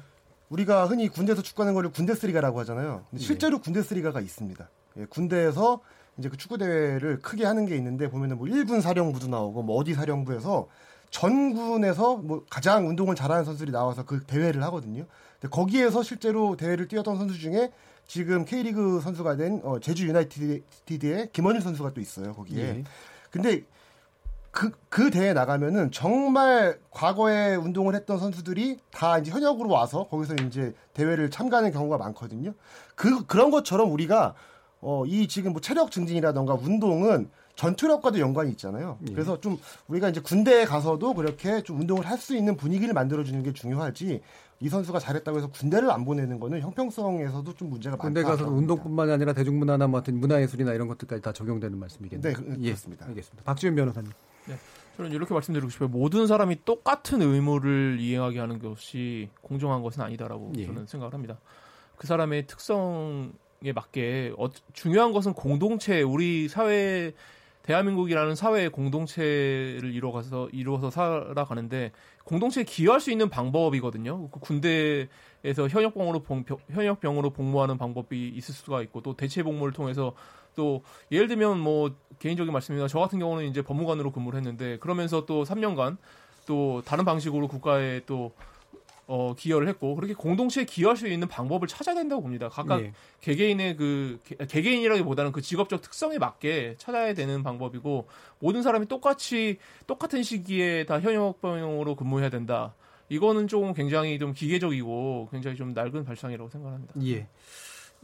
[0.50, 3.06] 우리가 흔히 군대에서 축구하는 거를 군대스리가라고 하잖아요.
[3.10, 4.70] 근데 실제로 군대스리가가 있습니다.
[4.98, 5.82] 예, 군대에서
[6.18, 9.94] 이제 그 축구 대회를 크게 하는 게 있는데 보면은 뭐 1군 사령부도 나오고 뭐 어디
[9.94, 10.68] 사령부에서
[11.12, 15.06] 전군에서 뭐 가장 운동을 잘하는 선수들이 나와서 그 대회를 하거든요.
[15.40, 17.72] 근데 거기에서 실제로 대회를 뛰었던 선수 중에
[18.08, 22.34] 지금 K리그 선수가 된 어, 제주 유나이티드의 김원일 선수가 또 있어요.
[22.34, 22.64] 거기에.
[22.64, 22.84] 예.
[23.30, 23.64] 근데
[24.52, 30.74] 그, 그 대회 나가면은 정말 과거에 운동을 했던 선수들이 다 이제 현역으로 와서 거기서 이제
[30.94, 32.54] 대회를 참가하는 경우가 많거든요.
[32.96, 34.36] 그, 그런 것처럼 우리가
[34.82, 38.98] 어, 이 지금 뭐 체력 증진이라던가 운동은 전투력과도 연관이 있잖아요.
[39.08, 39.14] 예.
[39.14, 43.54] 그래서 좀 우리가 이제 군대에 가서도 그렇게 좀 운동을 할 수 있는 분위기를 만들어주는 게
[43.54, 44.22] 중요하지
[44.62, 48.04] 이 선수가 잘했다고 해서 군대를 안 보내는 거는 형평성에서도 좀 문제가 많다.
[48.04, 52.34] 군대 가서 운동뿐만이 아니라 대중문화나 뭐 어떤 문화예술이나 이런 것들까지 다 적용되는 말씀이겠네요.
[52.34, 53.06] 네, 그- 예, 그렇습니다.
[53.08, 53.44] 알겠습니다.
[53.44, 54.12] 박지훈 변호사님.
[54.48, 54.56] 네.
[54.98, 55.90] 저는 이렇게 말씀드리고 싶어요.
[55.90, 60.68] 모든 사람이 똑같은 의무를 이행하게 하는 것이 공정한 것은 아니다라고 예.
[60.68, 61.40] 저는 생각을 합니다.
[61.98, 67.14] 그 사람의 특성에 맞게 어, 중요한 것은 공동체 우리 사회
[67.64, 71.92] 대한민국이라는 사회의 공동체를 이루어가서 이루어서 살아가는데
[72.24, 74.30] 공동체에 기여할 수 있는 방법이거든요.
[74.30, 80.14] 그 군대에서 현역병으로 봉, 병- 현역병으로 복무하는 방법이 있을 수가 있고 또 대체 복무를 통해서
[80.56, 82.88] 또 예를 들면 뭐 개인적인 말씀입니다.
[82.88, 85.98] 저 같은 경우는 이제 법무관으로 근무를 했는데 그러면서 또 3년간
[86.46, 88.32] 또 다른 방식으로 국가에 또
[89.14, 92.48] 어, 기여를 했고 그렇게 공동체에 기여할 수 있는 방법을 찾아야 된다고 봅니다.
[92.48, 92.94] 각각 예.
[93.20, 98.08] 개개인의 그 개- 개개인이라기보다는 그 직업적 특성에 맞게 찾아야 되는 방법이고
[98.40, 102.74] 모든 사람이 똑같이 똑같은 시기에 다 현역병으로 근무해야 된다.
[103.10, 106.94] 이거는 조금 굉장히 좀 기계적이고 굉장히 좀 낡은 발상이라고 생각합니다.
[107.04, 107.28] 예.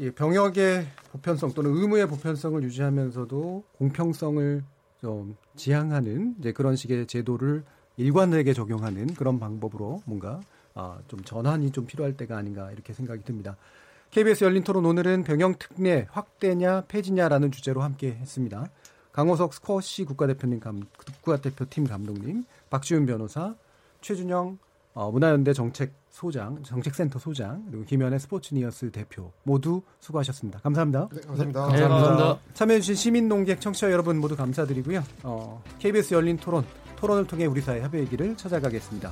[0.02, 4.62] 예, 병역의 보편성 또는 의무의 보편성을 유지하면서도 공평성을
[5.00, 7.64] 좀 지향하는 이제 그런 식의 제도를
[7.96, 10.42] 일관되게 적용하는 그런 방법으로 뭔가
[10.78, 13.58] 아, 좀 전환이 좀 필요할 때가 아닌가 이렇게 생각이 듭니다.
[14.12, 18.70] KBS 열린 토론 오늘은 병역 특례 확대냐 폐지냐라는 주제로 함께 했습니다.
[19.12, 23.56] 강호석 스쿼시 국가대표님 감, 국가대표팀 감독님, 박지훈 변호사,
[24.02, 24.60] 최준영
[24.94, 30.60] 어, 문화연대 정책 소장, 정책센터 소장, 그리고 김현애 스포츠니어스 대표 모두 수고하셨습니다.
[30.60, 31.10] 감사합니다.
[31.12, 31.68] 네, 감사합니다.
[31.72, 32.40] 네, 감사합니다.
[32.54, 35.04] 참여해주신 시민 농객 청취자 여러분 모두 감사드리고요.
[35.24, 36.64] 어, KBS 열린 토론,
[36.98, 39.12] 토론을 통해 우리 사회 협의의 길을 찾아가겠습니다.